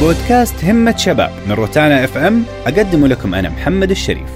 بودكاست 0.00 0.64
همة 0.64 0.96
شباب 0.96 1.30
من 1.46 1.52
روتانا 1.52 2.04
إف 2.04 2.16
إم 2.16 2.44
أقدم 2.66 3.06
لكم 3.06 3.34
أنا 3.34 3.48
محمد 3.48 3.90
الشريف. 3.90 4.30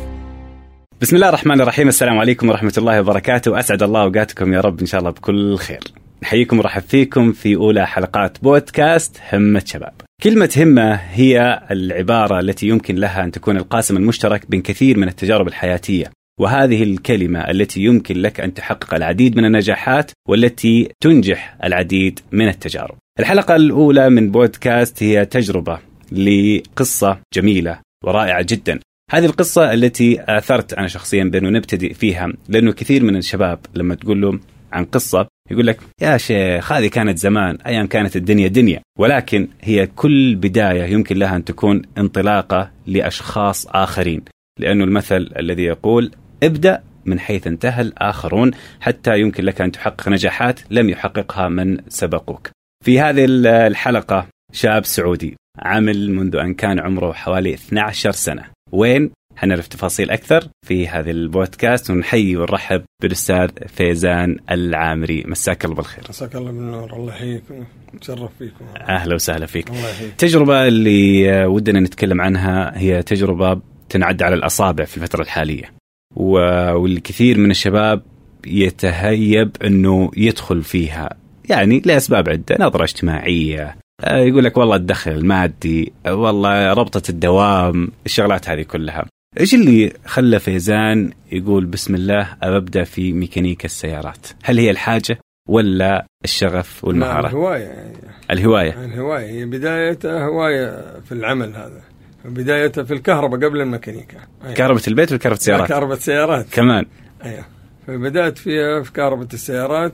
بسم 1.01 1.17
الله 1.17 1.29
الرحمن 1.29 1.61
الرحيم 1.61 1.89
السلام 1.89 2.19
عليكم 2.19 2.49
ورحمة 2.49 2.73
الله 2.79 3.01
وبركاته 3.01 3.59
أسعد 3.59 3.83
الله 3.83 4.03
أوقاتكم 4.03 4.53
يا 4.53 4.61
رب 4.61 4.81
إن 4.81 4.87
شاء 4.87 5.01
الله 5.01 5.11
بكل 5.11 5.57
خير. 5.57 5.81
نحييكم 6.23 6.59
ورحب 6.59 6.83
فيكم 6.83 7.33
في 7.33 7.57
أولى 7.57 7.87
حلقات 7.87 8.39
بودكاست 8.43 9.21
همة 9.33 9.63
شباب. 9.67 9.93
كلمة 10.23 10.51
همة 10.57 10.95
هي 10.95 11.63
العبارة 11.71 12.41
التي 12.41 12.69
يمكن 12.69 12.95
لها 12.95 13.25
أن 13.25 13.31
تكون 13.31 13.57
القاسم 13.57 13.97
المشترك 13.97 14.51
بين 14.51 14.63
كثير 14.63 14.99
من 14.99 15.09
التجارب 15.09 15.49
الحياتية 15.49 16.11
وهذه 16.41 16.83
الكلمة 16.83 17.41
التي 17.41 17.81
يمكن 17.81 18.17
لك 18.17 18.41
أن 18.41 18.55
تحقق 18.55 18.95
العديد 18.95 19.37
من 19.37 19.45
النجاحات 19.45 20.11
والتي 20.29 20.89
تنجح 21.01 21.57
العديد 21.65 22.21
من 22.33 22.49
التجارب. 22.49 22.97
الحلقة 23.21 23.57
الأولى 23.57 24.11
من 24.11 24.31
بودكاست 24.31 25.03
هي 25.03 25.25
تجربة 25.25 25.79
لقصة 26.13 27.19
جميلة 27.35 27.79
ورائعة 28.05 28.47
جدا. 28.49 28.81
هذه 29.11 29.25
القصة 29.25 29.73
التي 29.73 30.21
آثرت 30.29 30.73
أنا 30.73 30.89
شخصيا 30.89 31.25
بأنه 31.25 31.49
نبتدئ 31.51 31.95
فيها 31.95 32.33
لأنه 32.49 32.73
كثير 32.73 33.05
من 33.05 33.17
الشباب 33.17 33.59
لما 33.75 33.95
تقول 33.95 34.23
له 34.23 34.39
عن 34.73 34.85
قصة 34.85 35.27
يقول 35.51 35.67
لك 35.67 35.81
يا 36.03 36.17
شيخ 36.17 36.73
هذه 36.73 36.87
كانت 36.87 37.19
زمان 37.19 37.59
أيام 37.67 37.87
كانت 37.87 38.17
الدنيا 38.17 38.49
دنيا. 38.49 38.83
ولكن 38.99 39.49
هي 39.61 39.87
كل 39.87 40.35
بداية 40.35 40.85
يمكن 40.85 41.17
لها 41.17 41.37
أن 41.37 41.45
تكون 41.45 41.83
انطلاقة 41.99 42.71
لأشخاص 42.87 43.67
آخرين. 43.67 44.23
لأنه 44.61 44.85
المثل 44.85 45.31
الذي 45.39 45.63
يقول 45.63 46.11
ابدأ 46.47 46.83
من 47.05 47.21
حيث 47.21 47.47
انتهى 47.47 47.83
الآخرون 47.83 48.51
حتى 48.81 49.21
يمكن 49.21 49.45
لك 49.45 49.61
أن 49.61 49.73
تحقق 49.73 50.09
نجاحات 50.09 50.61
لم 50.71 50.89
يحققها 50.91 51.49
من 51.49 51.79
سبقوك. 51.89 52.51
في 52.85 53.01
هذه 53.01 53.25
الحلقة 53.67 54.27
شاب 54.53 54.85
سعودي 54.85 55.37
عمل 55.59 56.11
منذ 56.11 56.37
أن 56.37 56.55
كان 56.55 56.79
عمره 56.81 57.13
حوالي 57.13 57.55
12 57.55 58.11
سنة. 58.11 58.45
وين؟ 58.73 59.11
حنعرف 59.37 59.69
تفاصيل 59.69 60.11
أكثر 60.11 60.49
في 60.67 60.89
هذا 60.89 61.11
البودكاست 61.11 61.91
ونحيي 61.91 62.37
ونرحب 62.37 62.83
بالأستاذ 63.03 63.49
فيزان 63.67 64.37
العامري. 64.51 65.25
مساك 65.27 65.65
الله 65.65 65.77
بالخير. 65.77 66.05
مساك 66.09 66.37
الله 66.37 66.53
بالنور. 66.53 66.93
الله 66.93 67.13
يحييكم 67.15 67.65
نتشرف 67.95 68.31
فيكم. 68.39 68.65
أهلا 68.89 69.15
وسهلا 69.15 69.47
فيك. 69.47 69.71
الله 69.71 69.91
يحييك. 69.91 70.11
التجربة 70.11 70.67
اللي 70.69 71.45
ودنا 71.47 71.81
نتكلم 71.81 72.21
عنها 72.21 72.79
هي 72.79 73.03
تجربة 73.03 73.61
تنعد 73.89 74.23
على 74.23 74.35
الأصابع 74.35 74.85
في 74.85 74.97
الفترة 74.97 75.23
الحالية. 75.23 75.74
والكثير 76.17 77.39
من 77.39 77.51
الشباب 77.51 78.03
يتهيب 78.47 79.57
أنه 79.65 80.11
يدخل 80.17 80.63
فيها. 80.63 81.11
يعني 81.49 81.83
لأسباب 81.85 82.29
عدة 82.29 82.57
نظرة 82.61 82.85
اجتماعية. 82.85 83.77
آه، 84.05 84.19
يقول 84.19 84.45
لك 84.45 84.57
والله 84.57 84.77
الدخل 84.77 85.11
المادي 85.11 85.93
والله 86.07 86.73
ربطة 86.73 87.11
الدوام 87.11 87.89
الشغلات 88.07 88.49
هذه 88.49 88.63
كلها. 88.63 89.05
إيش 89.41 89.55
اللي 89.55 89.93
خلى 90.07 90.39
فيزان 90.39 91.11
يقول 91.33 91.65
بسم 91.65 91.95
الله 91.95 92.37
أبدأ 92.43 92.85
في 92.85 93.13
ميكانيكا 93.13 93.65
السيارات؟ 93.65 94.27
هل 94.45 94.59
هي 94.59 94.71
الحاجة 94.71 95.19
ولا 95.49 96.07
الشغف 96.25 96.85
والمهارة؟ 96.85 97.29
الهواية. 97.29 97.65
يعني 97.65 97.97
الهواية. 98.31 98.85
الهواية. 98.85 99.27
هي 99.27 99.45
بدايتها 99.45 100.27
هواية 100.27 101.01
في 101.01 101.13
العمل 101.13 101.55
هذا. 101.55 101.83
بدايتها 102.25 102.85
في 102.85 102.95
الكهرباء 102.95 103.49
قبل 103.49 103.61
الميكانيكا. 103.61 104.19
أيوة. 104.45 104.55
كهرباء 104.55 104.83
البيت 104.89 105.11
ولا 105.11 105.19
كهرباء 105.19 105.39
السيارات؟ 105.39 105.69
كهرباء 105.69 105.97
السيارات. 105.97 106.47
كمان. 106.53 106.87
أيوه. 107.25 107.45
فبدأت 107.87 108.39
فيها 108.39 108.83
في 108.83 108.93
كهرباء 108.93 109.27
السيارات 109.35 109.93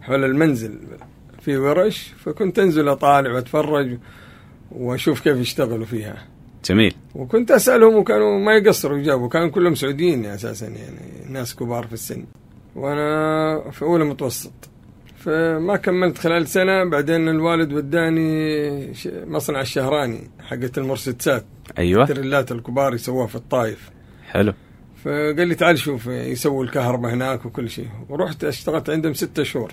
حول 0.00 0.24
المنزل. 0.24 0.78
في 1.40 1.56
ورش 1.56 2.12
فكنت 2.24 2.58
أنزل 2.58 2.88
أطالع 2.88 3.32
وأتفرج 3.32 3.98
وأشوف 4.70 5.20
كيف 5.20 5.36
يشتغلوا 5.36 5.86
فيها. 5.86 6.24
جميل. 6.64 6.94
وكنت 7.14 7.50
أسألهم 7.50 7.96
وكانوا 7.96 8.38
ما 8.38 8.56
يقصروا 8.56 8.98
يجاوبوا 8.98 9.28
كانوا 9.28 9.48
كلهم 9.48 9.74
سعوديين 9.74 10.26
أساسا 10.26 10.66
يعني 10.66 11.32
ناس 11.32 11.54
كبار 11.54 11.86
في 11.86 11.92
السن. 11.92 12.24
وأنا 12.76 13.70
في 13.70 13.82
أولى 13.82 14.04
متوسط. 14.04 14.52
فما 15.26 15.76
كملت 15.76 16.18
خلال 16.18 16.46
سنة 16.46 16.84
بعدين 16.84 17.28
الوالد 17.28 17.72
وداني 17.72 18.92
مصنع 19.06 19.60
الشهراني 19.60 20.30
حقت 20.40 20.78
المرسيدسات 20.78 21.44
أيوه. 21.78 22.02
التريلات 22.02 22.52
الكبار 22.52 22.94
يسووها 22.94 23.26
في 23.26 23.34
الطايف. 23.34 23.90
حلو. 24.26 24.52
فقال 25.04 25.48
لي 25.48 25.54
تعال 25.54 25.78
شوف 25.78 26.06
يسووا 26.06 26.64
الكهرباء 26.64 27.12
هناك 27.12 27.46
وكل 27.46 27.70
شيء. 27.70 27.88
ورحت 28.08 28.44
اشتغلت 28.44 28.90
عندهم 28.90 29.14
ستة 29.14 29.42
شهور. 29.42 29.72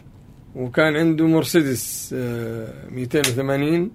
وكان 0.55 0.95
عنده 0.95 1.27
مرسيدس 1.27 2.15
آه، 2.17 2.89
280 2.91 3.91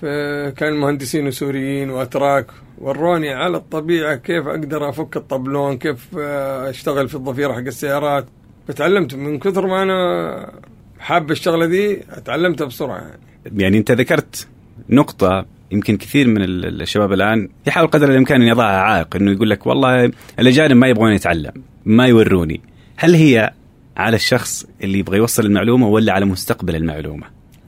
فكان 0.00 0.72
مهندسين 0.72 1.30
سوريين 1.30 1.90
وأتراك. 1.90 2.46
وروني 2.78 3.32
على 3.34 3.56
الطبيعة 3.56 4.14
كيف 4.14 4.46
أقدر 4.46 4.88
أفك 4.88 5.16
الطبلون 5.16 5.78
كيف 5.78 6.08
آه، 6.18 6.70
أشتغل 6.70 7.08
في 7.08 7.14
الضفيرة 7.14 7.52
حق 7.52 7.58
السيارات. 7.58 8.26
فتعلمت 8.72 9.14
من 9.14 9.38
كثر 9.38 9.66
ما 9.66 9.82
أنا 9.82 10.52
حاب 11.00 11.30
الشغلة 11.30 11.66
دي 11.66 11.98
اتعلمتها 12.10 12.64
بسرعة 12.64 12.96
يعني 12.98 13.20
يعني 13.62 13.78
أنت 13.78 13.90
ذكرت 13.92 14.46
نقطة 14.90 15.46
يمكن 15.70 15.96
كثير 15.96 16.28
من 16.28 16.42
ال- 16.42 16.82
الشباب 16.82 17.12
الآن 17.12 17.48
يحاول 17.66 17.86
قدر 17.88 18.10
الإمكان 18.10 18.42
أن 18.42 18.48
يضعها 18.48 18.80
عائق 18.80 19.16
إنه 19.16 19.30
يقول 19.32 19.50
لك 19.50 19.66
والله 19.66 20.12
الأجانب 20.38 20.76
ما 20.76 20.86
يبغون 20.88 21.12
يتعلم 21.12 21.52
ما 21.84 22.06
يوروني 22.06 22.60
هل 22.96 23.14
هي 23.14 23.52
على 23.96 24.16
الشخص 24.16 24.66
اللي 24.82 24.98
يبغى 24.98 25.16
يوصل 25.18 25.46
المعلومة 25.46 25.88
ولا 25.88 26.12
على 26.12 26.24
مستقبل 26.24 26.76
المعلومة؟ 26.76 27.26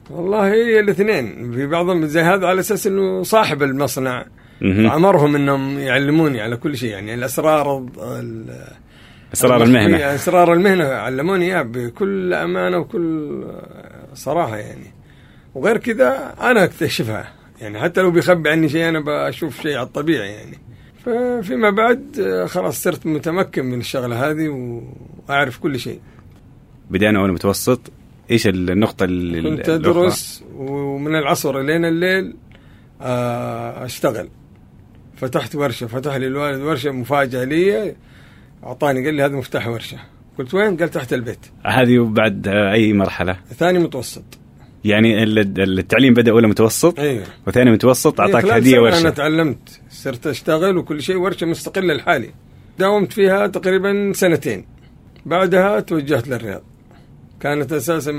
والله 0.09 0.47
هي 0.53 0.79
الاثنين 0.79 1.51
في 1.51 1.67
بعضهم 1.67 2.05
زي 2.05 2.21
هذا 2.21 2.47
على 2.47 2.59
أساس 2.59 2.87
إنه 2.87 3.23
صاحب 3.23 3.63
المصنع 3.63 4.25
مهم. 4.61 4.89
فأمرهم 4.89 5.35
إنهم 5.35 5.79
يعلموني 5.79 6.41
على 6.41 6.57
كل 6.57 6.77
شيء 6.77 6.89
يعني 6.89 7.13
الأسرار 7.13 7.77
ال- 8.19 8.67
اسرار 9.33 9.63
المهنة. 9.63 9.97
اسرار 9.97 10.53
المهنة 10.53 10.83
علموني 10.83 11.45
اياه 11.45 11.61
بكل 11.61 12.33
أمانة 12.33 12.77
وكل 12.77 13.43
صراحة 14.13 14.57
يعني. 14.57 14.93
وغير 15.55 15.77
كذا 15.77 16.33
أنا 16.41 16.63
أكتشفها. 16.63 17.31
يعني 17.61 17.79
حتى 17.79 18.01
لو 18.01 18.11
بيخبي 18.11 18.49
عني 18.49 18.69
شيء 18.69 18.89
أنا 18.89 18.99
بشوف 18.99 19.61
شيء 19.61 19.77
على 19.77 19.87
الطبيعي 19.87 20.29
يعني. 20.29 20.57
ففيما 21.05 21.69
بعد 21.69 22.01
خلاص 22.49 22.83
صرت 22.83 23.05
متمكن 23.05 23.65
من 23.65 23.79
الشغلة 23.79 24.29
هذه 24.29 24.47
وأعرف 25.29 25.57
كل 25.57 25.79
شيء. 25.79 25.99
بدينا 26.89 27.21
وأنا 27.21 27.33
متوسط 27.33 27.79
إيش 28.31 28.47
النقطة 28.47 29.03
اللي 29.03 29.57
كنت؟ 29.57 29.69
أدرس 29.69 30.43
ومن 30.55 31.15
العصر 31.15 31.61
لين 31.61 31.85
الليل 31.85 32.35
آه، 33.01 33.85
أشتغل. 33.85 34.29
فتحت 35.15 35.55
ورشة 35.55 35.87
فتح 35.87 36.15
لي 36.15 36.27
الوالد 36.27 36.61
ورشة 36.61 36.91
مفاجأة 36.91 37.43
لي. 37.43 37.95
أعطاني 38.65 39.05
قال 39.05 39.13
لي 39.13 39.23
هذا 39.23 39.35
مفتاح 39.35 39.67
ورشة. 39.67 39.97
قلت 40.39 40.53
وين؟ 40.53 40.77
قال 40.77 40.89
تحت 40.89 41.13
البيت. 41.13 41.39
هذه 41.65 41.99
بعد 41.99 42.47
أي 42.47 42.93
مرحلة؟ 42.93 43.37
ثاني 43.57 43.79
متوسط. 43.79 44.23
يعني 44.85 45.23
ال- 45.23 45.79
التعليم 45.79 46.13
بدأ 46.13 46.31
اولى 46.31 46.47
متوسط؟ 46.47 46.99
أيوه 46.99 47.23
وثاني 47.47 47.71
متوسط 47.71 48.21
أعطاك 48.21 48.43
خلال 48.43 48.53
هدية 48.53 48.71
سنة 48.71 48.81
ورشة. 48.81 49.01
أنا 49.01 49.09
تعلمت 49.09 49.81
صرت 49.89 50.27
أشتغل 50.27 50.77
وكل 50.77 51.01
شيء 51.01 51.15
ورشة 51.15 51.45
مستقلة 51.45 51.93
لحالي. 51.93 52.29
داومت 52.79 53.13
فيها 53.13 53.47
تقريبا 53.47 54.11
سنتين. 54.13 54.65
بعدها 55.25 55.79
توجهت 55.79 56.27
للرياض. 56.27 56.61
كانت 57.39 57.73
أساسا 57.73 58.13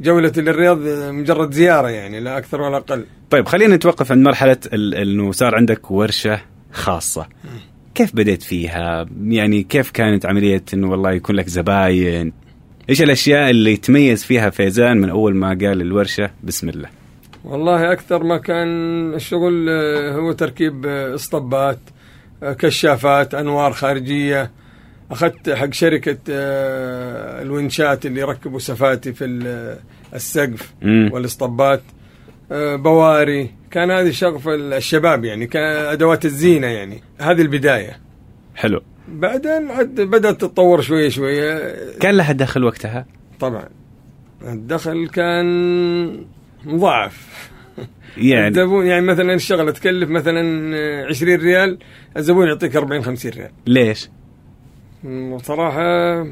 جولتي 0.00 0.40
للرياض 0.40 0.78
مجرد 1.14 1.52
زيارة 1.52 1.88
يعني 1.88 2.20
لا 2.20 2.38
أكثر 2.38 2.60
ولا 2.60 2.76
أقل. 2.76 3.04
طيب 3.30 3.48
خلينا 3.48 3.76
نتوقف 3.76 4.12
عند 4.12 4.26
مرحلة 4.26 4.56
إنه 4.74 5.32
صار 5.32 5.54
عندك 5.54 5.90
ورشة 5.90 6.40
خاصة. 6.72 7.26
كيف 7.96 8.16
بديت 8.16 8.42
فيها؟ 8.42 9.06
يعني 9.28 9.62
كيف 9.62 9.90
كانت 9.90 10.26
عملية 10.26 10.62
إنه 10.74 10.90
والله 10.90 11.12
يكون 11.12 11.36
لك 11.36 11.48
زباين؟ 11.48 12.32
إيش 12.90 13.02
الأشياء 13.02 13.50
اللي 13.50 13.72
يتميز 13.72 14.24
فيها 14.24 14.50
فيزان 14.50 14.96
من 15.00 15.08
أول 15.10 15.34
ما 15.36 15.48
قال 15.48 15.80
الورشة 15.80 16.30
بسم 16.44 16.68
الله؟ 16.68 16.88
والله 17.44 17.92
أكثر 17.92 18.22
ما 18.24 18.38
كان 18.38 18.68
الشغل 19.14 19.66
آه، 19.68 20.12
هو 20.12 20.32
تركيب 20.32 20.86
آه، 20.86 21.14
اسطبات 21.14 21.78
آه، 22.42 22.52
كشافات 22.52 23.34
أنوار 23.34 23.72
خارجية 23.72 24.50
أخذت 25.10 25.50
حق 25.50 25.72
شركة 25.72 26.18
الونشات 27.42 28.06
اللي 28.06 28.20
يركبوا 28.20 28.58
سفاتي 28.58 29.12
في 29.12 29.24
ال- 29.24 29.78
السقف. 30.14 30.74
والاسطبات 30.84 31.82
بواري 32.50 33.50
كان 33.76 33.90
هذه 33.90 34.10
شغف 34.10 34.48
الشباب 34.48 35.24
يعني 35.24 35.46
كان 35.46 35.62
أدوات 35.62 36.24
الزينة 36.24 36.66
يعني 36.66 37.02
هذه 37.20 37.42
البداية 37.42 38.00
حلو. 38.54 38.80
بعدين 39.08 39.70
عد 39.70 40.00
بدأت 40.00 40.40
تتطور 40.40 40.80
شوية 40.80 41.08
شوية 41.08 41.74
كان 42.00 42.16
لها 42.16 42.32
دخل 42.32 42.64
وقتها؟ 42.64 43.06
طبعا 43.40 43.68
الدخل 44.42 45.08
كان 45.08 45.46
مضاعف 46.64 47.50
يعني 48.16 48.48
الزبون 48.48 48.86
يعني 48.86 49.06
مثلا 49.06 49.34
الشغلة 49.34 49.70
تكلف 49.70 50.10
مثلا 50.10 50.76
20 51.06 51.34
ريال 51.34 51.78
الزبون 52.16 52.48
يعطيك 52.48 52.76
40 52.76 53.02
50 53.02 53.30
ريال 53.30 53.50
ليش؟ 53.66 54.08
وصراحه 55.04 56.22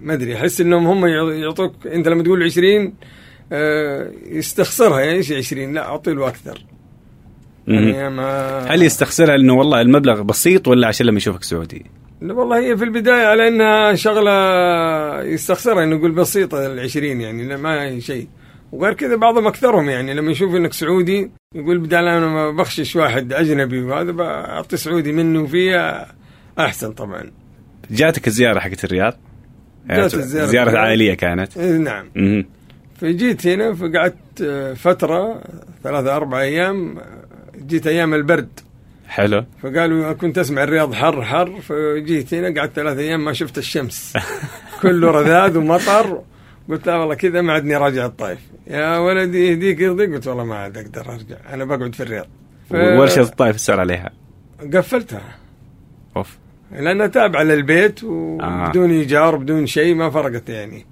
ما 0.00 0.14
أدري 0.14 0.36
أحس 0.36 0.60
إنهم 0.60 0.86
هم 0.86 1.06
يعطوك 1.42 1.86
أنت 1.86 2.08
لما 2.08 2.22
تقول 2.22 2.42
20 2.42 2.94
آه، 3.52 4.10
يستخسرها 4.26 5.00
يعني 5.00 5.16
إيش 5.18 5.32
20 5.32 5.72
لا 5.74 5.88
أعطي 5.88 6.12
له 6.12 6.28
أكثر. 6.28 6.73
يعني 7.68 8.10
ما 8.10 8.58
هل 8.74 8.82
يستخسرها 8.82 9.36
لأنه 9.36 9.54
والله 9.54 9.80
المبلغ 9.80 10.22
بسيط 10.22 10.68
ولا 10.68 10.86
عشان 10.86 11.06
لما 11.06 11.16
يشوفك 11.16 11.42
سعودي؟ 11.42 11.86
لا 12.20 12.34
والله 12.34 12.58
هي 12.58 12.76
في 12.76 12.84
البداية 12.84 13.26
على 13.26 13.48
إنها 13.48 13.94
شغلة 13.94 14.32
يستخسرها 15.22 15.84
انه 15.84 15.96
يقول 15.96 16.12
بسيطة 16.12 16.66
ال 16.66 16.80
20 16.80 17.20
يعني 17.20 17.48
لا 17.48 17.56
ما 17.56 17.82
هي 17.82 18.00
شيء 18.00 18.28
وغير 18.72 18.92
كذا 18.92 19.16
بعضهم 19.16 19.46
أكثرهم 19.46 19.88
يعني 19.88 20.14
لما 20.14 20.30
يشوف 20.30 20.54
إنك 20.54 20.72
سعودي 20.72 21.30
يقول 21.54 21.78
بدال 21.78 22.08
أنا 22.08 22.26
ما 22.26 22.50
بخشش 22.50 22.96
واحد 22.96 23.32
أجنبي 23.32 23.82
وهذا 23.82 24.12
بعطي 24.12 24.76
سعودي 24.76 25.12
منه 25.12 25.46
فيها 25.46 26.14
أحسن 26.58 26.92
طبعا 26.92 27.30
جاتك 27.90 28.26
الزيارة 28.26 28.60
حقت 28.60 28.84
الرياض؟ 28.84 29.14
جات 29.86 30.14
الزيارة 30.14 30.46
زيارة 30.46 30.68
الرياض. 30.68 30.84
عائلية 30.84 31.14
كانت 31.14 31.56
إيه 31.58 31.76
نعم 31.76 32.06
مهم. 32.16 32.46
فجيت 33.00 33.46
هنا 33.46 33.74
فقعدت 33.74 34.42
فترة 34.76 35.42
ثلاثة 35.82 36.16
أربع 36.16 36.40
أيام 36.40 36.98
جيت 37.66 37.86
أيام 37.86 38.14
البرد. 38.14 38.60
حلو. 39.08 39.44
فقالوا 39.62 40.12
كنت 40.12 40.38
أسمع 40.38 40.62
الرياض 40.62 40.94
حر 40.94 41.22
حر 41.24 41.60
فجيت 41.60 42.34
هنا 42.34 42.60
قعدت 42.60 42.76
ثلاثة 42.76 43.00
أيام 43.00 43.24
ما 43.24 43.32
شفت 43.32 43.58
الشمس. 43.58 44.12
كله 44.82 45.10
رذاذ 45.10 45.56
ومطر. 45.58 46.22
قلت 46.68 46.86
لا 46.86 46.96
والله 46.96 47.14
كذا 47.14 47.40
ما 47.40 47.52
عدني 47.52 47.76
راجع 47.76 48.06
الطايف 48.06 48.38
يا 48.66 48.98
ولدي 48.98 49.48
يهديك 49.50 49.80
يرضيك 49.80 50.12
قلت 50.12 50.26
والله 50.26 50.44
ما 50.44 50.56
عاد 50.56 50.78
أقدر 50.78 51.12
أرجع. 51.12 51.36
أنا 51.52 51.64
بقعد 51.64 51.94
في 51.94 52.02
الرياض. 52.02 52.26
ف- 52.70 52.74
ورشة 52.74 53.20
الطائف 53.22 53.54
السعر 53.54 53.80
عليها. 53.80 54.10
قفلتها. 54.74 55.36
أوف. 56.16 56.38
لأنها 56.72 57.06
تابعة 57.06 57.42
للبيت 57.42 58.04
وبدون 58.04 58.90
إيجار 58.90 59.36
بدون 59.36 59.66
شيء 59.66 59.94
ما 59.94 60.10
فرقت 60.10 60.48
يعني. 60.48 60.86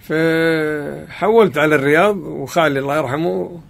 فحولت 0.00 1.58
على 1.58 1.74
الرياض 1.74 2.16
وخالي 2.16 2.80
الله 2.80 2.96
يرحمه 2.96 3.60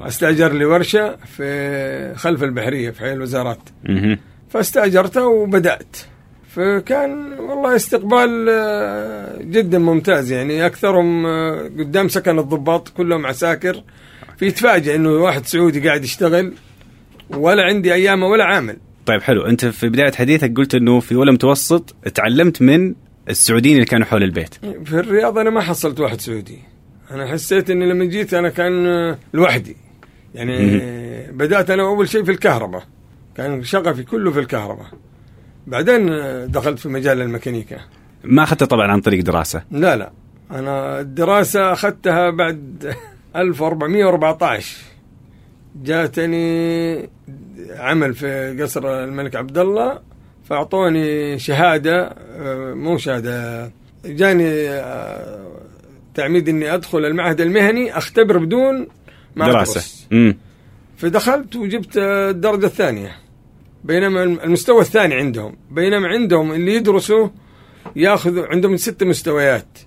استأجر 0.00 0.52
لي 0.52 0.64
ورشة 0.64 1.16
في 1.16 2.14
خلف 2.16 2.42
البحرية 2.42 2.90
في 2.90 3.00
حي 3.00 3.12
الوزارات. 3.12 3.58
مهم. 3.84 4.18
فاستأجرتها 4.48 5.24
وبدأت. 5.24 5.96
فكان 6.48 7.32
والله 7.32 7.76
استقبال 7.76 8.46
آه، 8.50 9.38
جدا 9.42 9.78
ممتاز. 9.78 10.32
يعني 10.32 10.66
أكثرهم 10.66 11.26
آه، 11.26 11.62
قدام 11.78 12.08
سكن 12.08 12.38
الضباط 12.38 12.88
كلهم 12.88 13.26
عساكر 13.26 13.82
فيتفاجئ 14.38 14.94
إنه 14.94 15.10
واحد 15.10 15.46
سعودي 15.46 15.88
قاعد 15.88 16.04
يشتغل 16.04 16.52
ولا 17.30 17.62
عندي 17.62 17.94
أيامه 17.94 18.26
ولا 18.26 18.44
عامل. 18.44 18.76
طيب 19.06 19.22
حلو. 19.22 19.46
أنت 19.46 19.66
في 19.66 19.88
بداية 19.88 20.12
حديثك 20.12 20.56
قلت 20.56 20.74
إنه 20.74 21.00
في 21.00 21.14
اولى 21.14 21.32
متوسط 21.32 21.94
تعلمت 22.14 22.62
من 22.62 22.94
السعوديين 23.28 23.74
اللي 23.74 23.86
كانوا 23.86 24.06
حول 24.06 24.22
البيت. 24.22 24.54
في 24.84 24.92
الرياض 24.92 25.38
أنا 25.38 25.50
ما 25.50 25.60
حصلت 25.60 26.00
واحد 26.00 26.20
سعودي. 26.20 26.58
أنا 27.10 27.26
حسيت 27.26 27.70
إني 27.70 27.86
لما 27.86 28.04
جيت 28.04 28.34
أنا 28.34 28.48
كان 28.48 28.86
آه، 28.86 29.18
لوحدي. 29.34 29.76
يعني 30.34 30.82
آه، 30.82 31.30
بدأت 31.30 31.70
أنا 31.70 31.82
أول 31.82 32.08
شيء 32.08 32.24
في 32.24 32.30
الكهرباء. 32.30 32.82
كان 33.36 33.62
شغفي 33.62 34.02
كله 34.02 34.30
في 34.30 34.38
الكهرباء. 34.40 34.86
بعدين 35.66 36.08
آه، 36.12 36.46
دخلت 36.46 36.78
في 36.78 36.88
مجال 36.88 37.20
الميكانيكا. 37.20 37.78
ما 38.24 38.42
اخذته 38.42 38.66
طبعا 38.66 38.92
عن 38.92 39.00
طريق 39.00 39.24
دراسة؟ 39.24 39.62
لا 39.70 39.96
لا. 39.96 40.10
أنا 40.50 41.00
الدراسة 41.00 41.72
أخذتها 41.72 42.30
بعد 42.30 42.94
1414 43.36 44.76
جاتني 45.82 47.08
عمل 47.70 48.14
في 48.14 48.56
قصر 48.62 49.04
الملك 49.04 49.36
عبد 49.36 49.58
الله 49.58 49.98
فأعطوني 50.44 51.38
شهادة 51.38 52.14
مو 52.74 52.98
شهادة 52.98 53.70
جاني 54.04 54.68
آه، 56.20 56.26
تعميد 56.26 56.48
إني 56.48 56.74
أدخل 56.74 57.04
المعهد 57.04 57.40
المهني 57.40 57.98
أختبر 57.98 58.38
بدون 58.38 58.86
ما 59.36 59.46
دراسة. 59.46 60.06
امم 60.12 60.36
فدخلت 60.96 61.56
وجبت 61.56 61.96
الدرجة 61.96 62.66
الثانية. 62.66 63.16
بينما 63.84 64.22
المستوى 64.22 64.80
الثاني 64.80 65.14
عندهم. 65.14 65.56
بينما 65.70 66.08
عندهم 66.08 66.52
اللي 66.52 66.74
يدرسوا 66.74 67.28
ياخذوا 67.96 68.46
عندهم 68.46 68.76
ست 68.76 69.04
مستويات. 69.04 69.78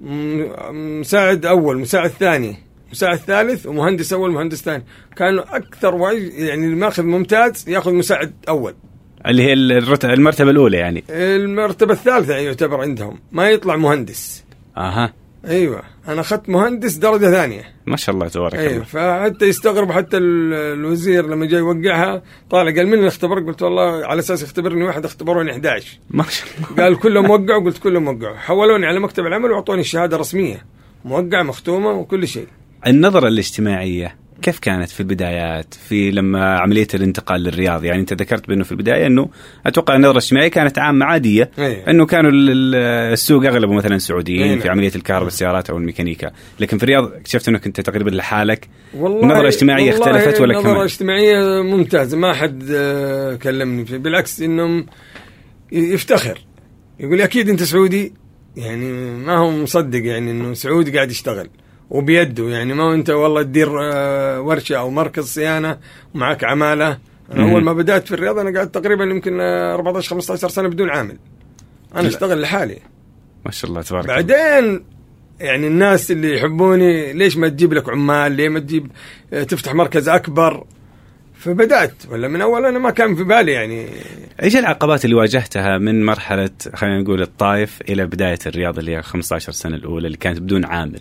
مساعد 0.00 1.46
أول 1.46 1.78
مساعد 1.78 2.10
ثاني 2.10 2.56
مساعد 2.92 3.18
ثالث 3.18 3.66
ومهندس 3.66 4.12
أول 4.12 4.32
مهندس 4.32 4.62
ثاني. 4.62 4.84
كانوا 5.16 5.56
أكثر 5.56 5.94
وعي 5.94 6.28
يعني 6.28 6.64
اللي 6.64 6.76
ماخذ 6.76 7.02
ممتاز 7.02 7.68
ياخذ 7.68 7.94
مساعد 7.94 8.32
أول. 8.48 8.74
اللي 9.26 9.42
هي 9.42 9.52
المرتبة 10.04 10.50
الأولى 10.50 10.76
يعني. 10.76 11.04
المرتبة 11.10 11.92
الثالثة 11.92 12.34
يعتبر 12.34 12.80
عندهم. 12.80 13.18
ما 13.32 13.50
يطلع 13.50 13.76
مهندس. 13.76 14.44
أها. 14.76 15.12
أيوه. 15.46 15.82
أنا 16.08 16.20
أخذت 16.20 16.48
مهندس 16.48 16.94
درجة 16.94 17.30
ثانية. 17.30 17.62
ما 17.86 17.96
شاء 17.96 18.14
الله 18.14 18.28
تبارك 18.28 18.54
أيوه. 18.54 18.72
الله. 18.72 18.84
فحتى 18.84 19.44
يستغرب 19.46 19.92
حتى 19.92 20.16
ال- 20.16 20.54
الوزير 20.54 21.26
لما 21.26 21.46
جاي 21.46 21.58
يوقعها 21.60 22.22
طالع 22.50 22.74
قال 22.76 22.86
من 22.86 22.94
اللي 22.94 23.06
اختبرك؟ 23.08 23.46
قلت 23.46 23.62
والله 23.62 24.06
على 24.06 24.18
أساس 24.18 24.42
يختبرني 24.42 24.84
واحد 24.84 25.04
اختبروني 25.04 25.50
11 25.50 25.98
ما 26.10 26.24
شاء 26.30 26.48
الله. 26.70 26.82
قال 26.84 26.98
كلهم 26.98 27.30
وقعوا 27.30 27.64
قلت 27.64 27.78
كلهم 27.78 28.08
وقعوا. 28.08 28.36
حولوني 28.36 28.86
على 28.86 29.00
مكتب 29.00 29.26
العمل 29.26 29.50
وأعطوني 29.50 29.80
الشهادة 29.80 30.16
رسميه 30.16 30.64
موقعه 31.04 31.42
مختومة 31.42 31.90
وكل 31.90 32.28
شيء. 32.28 32.46
النظرة 32.86 33.28
الاجتماعية 33.28 34.16
كيف 34.46 34.58
كانت 34.58 34.90
في 34.90 35.00
البدايات؟ 35.00 35.74
في 35.88 36.10
لما 36.10 36.58
عملية 36.58 36.86
الانتقال 36.94 37.40
للرياض 37.40 37.84
يعني 37.84 38.00
أنت 38.00 38.12
ذكرت 38.12 38.48
بأنه 38.48 38.64
في 38.64 38.72
البداية 38.72 39.06
أنه 39.06 39.28
أتوقع 39.66 39.96
النظرة 39.96 40.10
الاجتماعية 40.12 40.48
كانت 40.48 40.78
عامة 40.78 41.04
عادية 41.06 41.50
أيوة. 41.58 41.90
أنه 41.90 42.06
كانوا 42.06 42.30
ال- 42.30 42.50
ال- 42.50 42.74
السوق 43.12 43.46
أغلبه 43.46 43.72
مثلا 43.72 43.98
سعوديين 43.98 44.42
أي 44.52 44.60
في. 44.60 44.68
عملية 44.68 44.92
الكهرباء 44.96 45.26
السيارات 45.28 45.70
أو 45.70 45.76
الميكانيكا. 45.76 46.30
لكن 46.60 46.78
في 46.78 46.82
الرياض 46.84 47.12
اكتشفت 47.12 47.48
أنك 47.48 47.66
أنت 47.66 47.80
تقريبا 47.80 48.10
لحالك. 48.10 48.68
والله 48.94 49.20
النظرة 49.22 49.40
الاجتماعية 49.40 49.92
والله 49.92 50.10
اختلفت 50.10 50.40
ولا 50.40 50.52
النظرة 50.52 50.62
كمان؟ 50.70 50.76
الاجتماعية 50.80 51.62
ممتازة 51.62 52.16
ما 52.18 52.32
حد 52.32 52.64
آه، 52.70 53.34
كلمني 53.34 53.84
فيه. 53.86 53.96
بالعكس 53.96 54.40
إنهم 54.40 54.86
يفتخر. 55.72 56.38
يقول 57.00 57.20
أكيد 57.20 57.48
أنت 57.48 57.62
سعودي؟ 57.62 58.12
يعني 58.56 58.92
ما 59.12 59.36
هو 59.38 59.50
مصدق 59.50 60.04
يعني 60.04 60.30
إنه 60.30 60.54
سعودي 60.54 60.90
قاعد 60.90 61.10
يشتغل. 61.10 61.48
وبيده. 61.90 62.48
يعني 62.48 62.74
ما 62.74 62.82
هو 62.82 62.94
انت 62.94 63.10
والله 63.10 63.42
تدير 63.42 63.68
آه، 63.82 64.40
ورشة 64.40 64.76
أو 64.76 64.90
مركز 64.90 65.24
صيانة 65.24 65.78
ومعك 66.14 66.44
عمالة. 66.44 66.98
أنا 67.32 67.44
مم. 67.44 67.50
أول 67.50 67.64
ما 67.64 67.72
بدأت 67.72 68.06
في 68.08 68.14
الرياضة 68.14 68.40
أنا 68.40 68.54
قاعد 68.54 68.70
تقريبا 68.70 69.04
يمكن 69.04 69.40
آه، 69.40 69.74
14 69.74 70.10
15 70.10 70.48
سنة 70.48 70.68
بدون 70.68 70.90
عامل. 70.90 71.18
أنا. 71.96 72.08
أشتغل 72.08 72.40
لحالي. 72.40 72.78
ما 73.44 73.50
شاء 73.50 73.70
الله 73.70 73.82
تبارك 73.82 74.06
بعدين 74.06 74.84
يعني 75.40 75.66
الناس 75.66 76.10
اللي 76.10 76.36
يحبوني 76.36 77.12
ليش 77.12 77.36
ما 77.36 77.48
تجيب 77.48 77.72
لك 77.72 77.88
عمال؟ 77.88 78.32
ليه 78.32 78.48
ما 78.48 78.60
تجيب 78.60 78.90
آه، 79.32 79.42
تفتح 79.42 79.74
مركز 79.74 80.08
أكبر؟ 80.08 80.64
فبدأت. 81.34 81.94
ولا 82.10 82.28
من 82.28 82.40
أول 82.40 82.64
أنا 82.64 82.78
ما 82.78 82.90
كان 82.90 83.14
في 83.14 83.24
بالي 83.24 83.52
يعني. 83.52 83.86
إيش 84.42 84.56
العقبات 84.56 85.04
اللي 85.04 85.16
واجهتها 85.16 85.78
من 85.78 86.04
مرحلة 86.04 86.50
خلينا 86.74 87.02
نقول 87.02 87.22
الطائف 87.22 87.80
إلى 87.88 88.06
بداية 88.06 88.38
الرياض 88.46 88.78
اللي 88.78 88.96
هي 88.96 89.02
15 89.02 89.52
سنة 89.52 89.76
الأولى 89.76 90.06
اللي 90.06 90.18
كانت 90.18 90.38
بدون 90.38 90.64
عامل؟ 90.64 91.00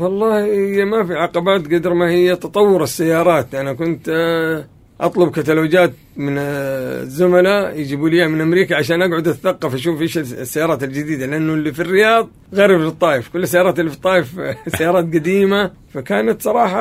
والله 0.00 0.44
هي 0.44 0.84
ما 0.84 1.06
في 1.06 1.14
عقبات 1.14 1.74
قدر 1.74 1.94
ما 1.94 2.10
هي 2.10 2.36
تطور 2.36 2.82
السيارات. 2.82 3.54
أنا 3.54 3.72
كنت 3.72 4.08
آه، 4.08 4.64
أطلب 5.00 5.30
كتالوجات 5.30 5.92
من 6.16 6.38
آه، 6.38 7.02
الزملاء 7.02 7.78
يجيبوا 7.78 8.08
لي 8.08 8.28
من 8.28 8.40
أمريكا 8.40 8.76
عشان 8.76 9.02
أقعد 9.02 9.28
أتثقف 9.28 9.74
أشوف 9.74 10.00
إيش 10.00 10.18
السيارات 10.18 10.84
الجديدة. 10.84 11.26
لأنه 11.26 11.52
اللي 11.52 11.72
في 11.72 11.82
الرياض 11.82 12.28
غير 12.54 12.78
في 12.78 12.86
الطائف. 12.86 13.28
كل 13.28 13.42
السيارات 13.42 13.78
اللي 13.78 13.90
في 13.90 13.96
الطائف 13.96 14.38
آه، 14.38 14.56
سيارات 14.78 15.04
قديمة. 15.04 15.70
فكانت 15.94 16.42
صراحة 16.42 16.78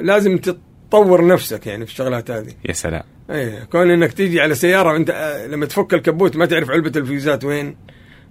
لازم 0.00 0.38
تطور 0.38 1.26
نفسك 1.26 1.66
يعني 1.66 1.86
في 1.86 1.92
الشغلات 1.92 2.30
هذه. 2.30 2.52
يا 2.68 2.72
سلام. 2.72 3.02
إيه 3.30 3.64
كون 3.72 3.90
إنك 3.90 4.12
تيجي 4.12 4.40
على 4.40 4.54
سيارة 4.54 4.92
وأنت 4.92 5.10
آه، 5.10 5.46
لما 5.46 5.66
تفك 5.66 5.94
الكبوت 5.94 6.36
ما 6.36 6.46
تعرف 6.46 6.70
علبة 6.70 6.92
الفيوزات 6.96 7.44
وين. 7.44 7.76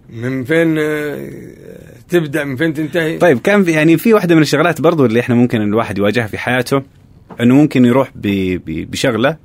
من 0.10 0.44
فين 0.44 0.78
آه، 0.80 1.30
تبدأ 2.10 2.44
من 2.44 2.56
فين 2.56 2.74
تنتهي؟ 2.74 3.18
طيب 3.18 3.40
كان 3.40 3.64
في 3.64 3.72
يعني 3.72 3.98
في 3.98 4.14
واحدة 4.14 4.36
من 4.36 4.42
الشغلات 4.42 4.82
برضو 4.82 5.06
اللي 5.06 5.20
إحنا 5.20 5.36
ممكن 5.36 5.62
الواحد 5.62 5.98
يواجهها 5.98 6.28
في 6.28 6.38
حياته 6.38 6.84
إنه 7.42 7.56
ممكن 7.56 7.86
يروح 7.86 8.12
بشغلة 8.16 9.38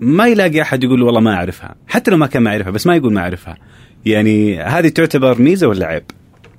ما 0.00 0.26
يلاقي 0.26 0.62
أحد 0.62 0.84
يقول 0.84 1.00
له 1.00 1.06
والله 1.06 1.20
ما 1.20 1.34
أعرفها 1.34 1.74
حتى 1.88 2.10
لو 2.10 2.16
ما 2.16 2.26
كان 2.26 2.42
ما 2.42 2.50
يعرفها 2.50 2.70
بس 2.70 2.86
ما 2.86 2.96
يقول 2.96 3.12
ما 3.12 3.20
أعرفها. 3.20 3.56
يعني 4.06 4.60
هذه 4.60 4.88
تعتبر 4.88 5.40
ميزة 5.42 5.68
ولا 5.68 5.86
عيب؟ 5.86 6.02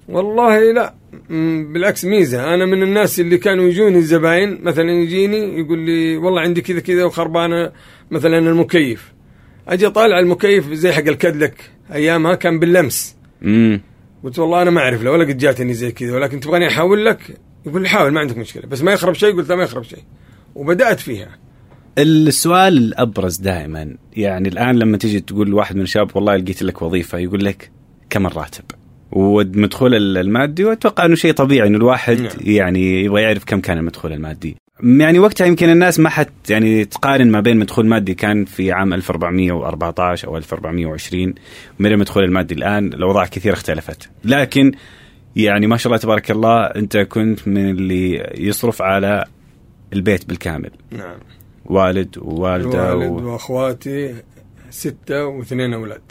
والله 0.10 0.74
لا 0.74 0.94
بالعكس 1.74 2.06
ميزة. 2.06 2.54
أنا 2.54 2.66
من 2.66 2.84
الناس 2.84 3.20
اللي 3.20 3.38
كانوا 3.38 3.64
يجوني 3.64 3.98
الزباين 3.98 4.60
مثلا 4.64 4.92
يجيني 4.92 5.60
يقول 5.60 5.80
لي 5.80 6.18
والله 6.18 6.42
عندي 6.42 6.62
كذا 6.62 6.80
كذا 6.80 7.04
وخربانة 7.04 7.72
مثلا 8.12 8.38
المكيف. 8.38 9.14
أجي 9.68 9.88
أطالع 9.88 10.20
المكيف 10.20 10.74
زي 10.74 10.92
حق 10.92 11.08
الكدلك 11.08 11.56
أيامها 11.94 12.36
كان 12.36 12.60
باللمس. 12.60 13.16
امم 13.44 13.82
قلت 14.24 14.40
والله 14.40 14.62
أنا 14.62 14.72
ما 14.72 14.82
أعرف 14.82 15.04
له 15.04 15.12
ولا 15.12 15.24
قد 15.24 15.38
جاتني 15.38 15.74
زي 15.74 15.92
كذا 15.92 16.16
ولكن 16.16 16.40
تبغاني 16.40 16.68
أحاول 16.68 17.06
لك 17.06 17.38
يقول 17.66 17.82
لي 17.82 17.90
حاول 17.90 18.12
ما 18.12 18.20
عندك 18.20 18.38
مشكلة 18.38 18.64
بس 18.68 18.82
ما 18.82 18.94
يخرب 18.94 19.14
شيء 19.14 19.36
قلت 19.36 19.50
له 19.50 19.56
ما 19.56 19.64
يخرب 19.64 19.84
شيء 19.84 20.04
وبدأت 20.56 21.00
فيها 21.00 21.38
السؤال 21.98 22.78
الأبرز 22.78 23.38
دائما 23.38 23.98
يعني 24.14 24.50
الآن 24.50 24.80
لما 24.80 24.98
تيجي 24.98 25.20
تقول 25.20 25.50
لواحد 25.50 25.76
من 25.76 25.82
الشباب 25.82 26.16
والله 26.16 26.36
لقيت 26.36 26.64
لك 26.64 26.82
وظيفة 26.82 27.18
يقول 27.18 27.46
لك 27.46 27.72
كم 28.10 28.26
الراتب؟ 28.26 28.64
والمدخول 29.12 30.18
المادي 30.18 30.66
وأتوقع 30.66 31.06
إنه 31.06 31.16
شيء 31.16 31.34
طبيعي 31.34 31.68
إنه 31.68 31.78
الواحد 31.78 32.20
نعم. 32.22 32.32
يعني 32.42 33.04
يبغى 33.04 33.22
يعرف 33.22 33.44
كم 33.44 33.60
كان 33.60 33.78
المدخول 33.78 34.14
المادي. 34.14 34.56
يعني 34.80 35.20
وقتها 35.20 35.48
يمكن 35.48 35.70
الناس 35.70 36.00
ما 36.00 36.10
حت 36.10 36.50
يعني 36.50 36.86
تقارن 36.86 37.32
ما 37.32 37.40
بين 37.40 37.58
مدخول 37.58 37.88
مادي 37.88 38.14
كان 38.14 38.46
في 38.46 38.72
عام 38.72 38.94
1414 38.94 40.28
أو 40.28 40.38
1420 40.38 41.34
من 41.80 41.92
المدخول 41.92 42.24
المادي 42.24 42.54
الآن. 42.54 42.88
الأوضاع 42.88 43.26
كثير 43.26 43.54
اختلفت، 43.54 44.10
لكن 44.24 44.72
يعني 45.36 45.68
ما 45.68 45.78
شاء 45.78 45.88
الله 45.88 46.02
تبارك 46.02 46.32
الله 46.32 46.66
أنت 46.66 46.98
كنت 46.98 47.48
من 47.48 47.70
اللي 47.70 48.32
يصرف 48.38 48.82
على 48.82 49.26
البيت 49.94 50.26
بالكامل، 50.26 50.72
نعم. 50.92 51.18
والد 51.66 52.18
ووالدة 52.18 52.92
الوالد 52.92 53.24
و... 53.24 53.32
وأخواتي 53.32 54.16
ستة 54.70 55.26
واثنين 55.26 55.74
أولاد. 55.74 56.02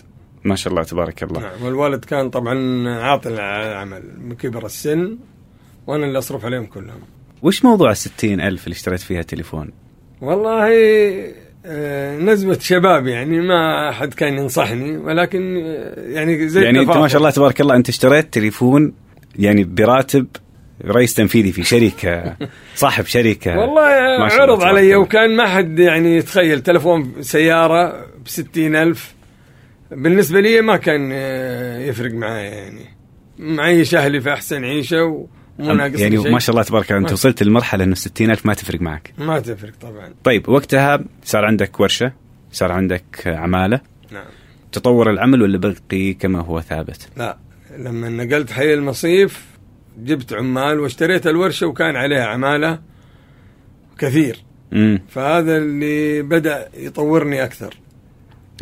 ما 0.44 0.56
شاء 0.56 0.72
الله 0.72 0.82
تبارك 0.84 1.22
الله. 1.22 1.40
نعم. 1.40 1.62
والوالد 1.62 2.04
كان 2.04 2.30
طبعا 2.30 2.88
عاطل 2.88 3.40
على 3.40 3.72
العمل 3.72 4.02
من 4.20 4.34
كبر 4.34 4.66
السن 4.66 5.18
وأنا 5.86 6.06
اللي 6.06 6.18
أصرف 6.18 6.44
عليهم 6.44 6.66
كلهم. 6.66 7.00
وش 7.42 7.64
موضوع 7.64 7.90
الستين 7.90 8.40
ألف 8.40 8.64
اللي 8.64 8.74
اشتريت 8.74 9.00
فيها 9.00 9.22
تليفون؟ 9.22 9.70
والله 10.20 10.68
آه، 11.66 12.16
نزبة 12.16 12.58
شباب 12.58 13.06
يعني 13.06 13.40
ما 13.40 13.90
أحد 13.90 14.14
كان 14.14 14.38
ينصحني 14.38 14.96
ولكن 14.96 15.62
آه، 15.64 16.00
يعني 16.00 16.48
زي 16.48 16.62
يعني 16.62 16.80
أنت 16.80 16.96
ما. 16.96 17.08
شاء 17.08 17.18
الله 17.18 17.30
تبارك 17.30 17.60
الله 17.60 17.76
أنت 17.76 17.88
اشتريت 17.88 18.34
تليفون 18.34 18.92
يعني 19.38 19.64
براتب 19.64 20.26
رئيس 20.84 21.14
تنفيذي 21.14 21.52
في 21.52 21.62
شركة 21.62 22.36
صاحب 22.74 23.06
شركة 23.06 23.58
والله 23.58 24.14
الله 24.16 24.26
عرض 24.26 24.62
علي. 24.62 24.96
وكان 24.96 25.36
ما 25.36 25.46
حد 25.48 25.78
يعني 25.78 26.16
يتخيل 26.16 26.60
تلفون 26.60 27.12
سيارة 27.20 28.06
بستين 28.24 28.76
ألف 28.76 29.14
بالنسبة 29.90 30.40
لي 30.40 30.60
ما 30.60 30.76
كان 30.76 31.10
آه، 31.12 31.78
يفرق 31.78 32.12
معايا 32.12 32.50
يعني 32.50 32.84
معيش 33.38 33.94
أهلي 33.94 34.20
في 34.20 34.32
أحسن 34.32 34.64
عيشة 34.64 35.26
ناقص 35.58 36.00
يعني 36.00 36.16
ما 36.18 36.38
شاء 36.38 36.50
الله 36.50 36.62
تبارك 36.62 36.90
الله 36.92 37.02
أنت 37.02 37.12
وصلت 37.12 37.42
لمرحله 37.42 37.84
انه 37.84 37.94
60 37.94 38.30
ألف 38.30 38.46
ما 38.46 38.54
تفرق 38.54 38.80
معك. 38.80 39.14
ما 39.18 39.40
تفرق 39.40 39.72
طبعا. 39.80 40.14
طيب 40.24 40.48
وقتها 40.48 41.04
صار 41.24 41.44
عندك 41.44 41.80
ورشة 41.80 42.12
صار 42.52 42.72
عندك 42.72 43.22
عمالة. 43.26 43.80
نعم. 44.10 44.24
تطور 44.72 45.10
العمل 45.10 45.42
ولا 45.42 45.58
بقي 45.58 46.14
كما 46.14 46.40
هو 46.40 46.60
ثابت؟ 46.60 47.08
لا 47.16 47.38
لما 47.78 48.08
نقلت 48.08 48.50
حي 48.50 48.74
المصيف 48.74 49.46
جبت 49.98 50.32
عمال 50.32 50.80
واشتريت 50.80 51.26
الورشة 51.26 51.66
وكان 51.66 51.96
عليها 51.96 52.26
عمالة 52.26 52.78
كثير. 53.98 54.44
امم 54.72 55.02
فهذا 55.08 55.56
اللي 55.56 56.22
بدأ 56.22 56.68
يطورني 56.74 57.44
أكثر. 57.44 57.76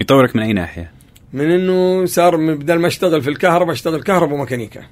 يطورك 0.01 0.37
من 0.37 0.43
أي 0.43 0.53
ناحية؟ 0.53 0.93
من 1.33 1.51
إنه 1.51 2.07
صار 2.07 2.37
بدل 2.55 2.79
ما 2.79 2.87
أشتغل 2.87 3.23
في 3.23 3.31
الكهرباء 3.31 3.73
أشتغل 3.73 4.03
كهرباء 4.03 4.35
وميكانيكا. 4.35 4.83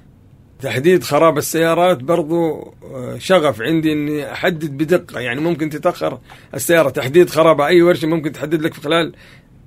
تحديد 0.61 1.03
خراب 1.03 1.37
السيارات 1.37 2.03
برضو 2.03 2.73
آه، 2.83 3.17
شغف 3.17 3.61
عندي 3.61 3.91
إني 3.91 4.31
أحدد 4.31 4.77
بدقة. 4.77 5.19
يعني 5.19 5.41
ممكن 5.41 5.69
تتأخر 5.69 6.19
السيارة 6.53 6.89
تحديد 6.89 7.29
خرابه 7.29 7.67
أي 7.67 7.81
ورشة 7.81 8.07
ممكن 8.07 8.31
تحدد 8.31 8.61
لك 8.61 8.73
في 8.73 8.81
خلال 8.81 9.13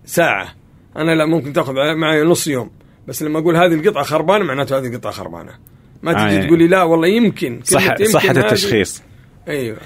ساعة. 0.05 0.55
أنا 0.97 1.15
لا 1.15 1.27
ممكن 1.27 1.53
تأخذ 1.53 1.75
معي 1.97 2.23
نص 2.23 2.47
يوم. 2.47 2.71
بس 3.09 3.23
لما 3.23 3.39
أقول 3.39 3.57
هذه 3.57 3.75
القطعة 3.75 4.05
خربانة 4.05 4.45
معناته 4.45 4.79
هذه 4.79 4.87
القطعه 4.87 5.13
خربانة. 5.13 5.53
ما 6.03 6.11
آه، 6.11 6.15
تجي 6.15 6.35
يعني 6.35 6.47
تقول 6.47 6.59
لي 6.59 6.69
لا 6.69 6.83
والله 6.83 7.09
يمكن. 7.09 7.61
صح 7.65 7.85
يمكن 7.85 8.05
صحة 8.05 8.31
التشخيص. 8.31 9.03
أيوه. 9.49 9.79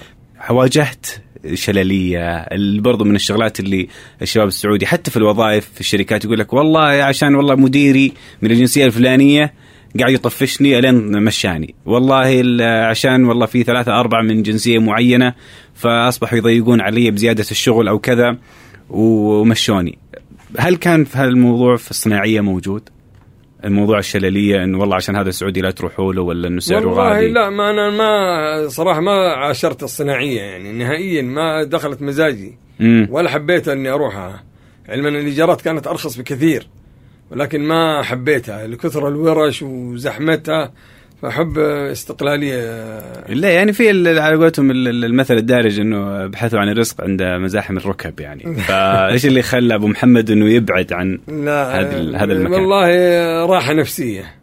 واجهت 0.51 1.07
شلليه 1.55 2.47
برضو 2.79 3.05
من 3.05 3.15
الشغلات 3.15 3.61
اللي 3.61 3.89
الشباب 4.23 4.49
السعودي 4.49 4.87
حتى 4.87 5.11
في 5.11 5.17
الوظائف 5.17 5.69
في 5.75 5.81
الشركات 5.81 6.25
يقول 6.25 6.39
لك 6.39 6.53
والله 6.53 6.81
عشان 6.81 7.35
والله 7.35 7.55
مديري 7.55 8.13
من 8.43 8.51
الجنسية 8.51 8.87
الفلانية 8.87 9.53
قاعد 9.97 10.13
يطفشني 10.13 10.79
إلين 10.79 11.23
مشاني. 11.23 11.75
والله 11.87 12.41
ال- 12.41 12.63
عشان 12.63 13.25
والله 13.25 13.47
في 13.47 13.63
ثلاثة 13.63 14.01
أربعة 14.01 14.23
من 14.23 14.43
جنسية 14.43 14.79
معينة 14.79 15.35
فأصبحوا 15.75 16.39
يضيقون 16.39 16.81
علي 16.81 17.11
بزيادة 17.11 17.45
الشغل 17.51 17.89
أو 17.89 17.99
كذا 17.99 18.37
ومشوني. 18.91 19.99
هل 20.59 20.77
كان 20.77 21.05
في 21.05 21.19
هذا 21.19 21.29
الموضوع 21.29 21.77
في 21.77 21.91
الصناعية 21.91 22.41
موجود؟ 22.41 22.89
الموضوع 23.65 23.99
الشللية 23.99 24.65
انه 24.65 24.79
والله 24.79 24.97
عشان 24.97 25.17
هذا 25.17 25.29
السعودي 25.29 25.61
لا 25.61 25.71
تروحوا 25.71 26.13
له 26.13 26.23
ولا 26.23 26.49
إنه 26.49 26.61
سعره 26.61 26.87
والله 26.87 27.09
غالي؟ 27.13 27.33
لا 27.33 27.51
ما 27.51 27.71
أنا 27.71 27.91
ما 27.91 28.69
صراحة 28.69 29.01
ما 29.01 29.13
عاشرت 29.33 29.83
الصناعية 29.83 30.41
يعني. 30.41 30.73
نهائيا 30.73 31.23
ما 31.23 31.65
دخلت 31.65 32.03
مزاجي. 32.03 32.59
مم. 32.81 33.09
ولا 33.11 33.31
حبيت 33.31 33.69
إني 33.69 33.89
أروحها. 33.89 34.45
علما 34.89 35.09
ان 35.09 35.15
الإيجارات 35.17 35.61
كانت 35.61 35.87
أرخص 35.87 36.19
بكثير. 36.19 36.67
ولكن 37.31 37.61
ما 37.61 38.03
حبيتها 38.03 38.67
لكثر 38.67 39.09
الورش 39.09 39.63
وزحمتها 39.63 40.73
فاحب 41.23 41.59
استقلالية. 41.59 42.61
لا 43.29 43.51
يعني 43.51 43.73
في 43.73 43.89
على 44.21 44.37
قولتهم 44.37 44.71
ال- 44.71 44.89
ال- 44.89 45.05
المثل 45.05 45.37
الدارج 45.37 45.81
إنه 45.81 46.27
بحثوا 46.27 46.59
عن 46.59 46.69
الرزق 46.69 47.01
عند 47.01 47.23
مزاحم 47.23 47.77
الركب 47.77 48.21
يعني. 48.21 48.55
فإيش 48.69 49.27
اللي 49.27 49.43
خلى 49.43 49.75
أبو 49.75 49.87
محمد 49.87 50.31
إنه 50.31 50.49
يبعد 50.49 50.93
عن 50.93 51.19
لا 51.29 51.81
هذا 51.81 52.17
هذا 52.17 52.33
المكان. 52.33 52.61
والله 52.61 52.87
راحة 53.47 53.73
نفسية. 53.73 54.35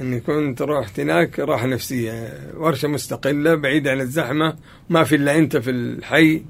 إني 0.00 0.20
كنت 0.20 0.62
رحت 0.62 1.00
هناك 1.00 1.38
راحة 1.38 1.66
نفسية. 1.66 2.32
ورشة 2.56 2.88
مستقلة 2.88 3.54
بعيدة 3.54 3.90
عن 3.90 4.00
الزحمة 4.00 4.56
ما 4.90 5.04
في 5.04 5.16
إلا 5.16 5.38
أنت 5.38 5.56
في 5.56 5.70
الحي. 5.70 6.42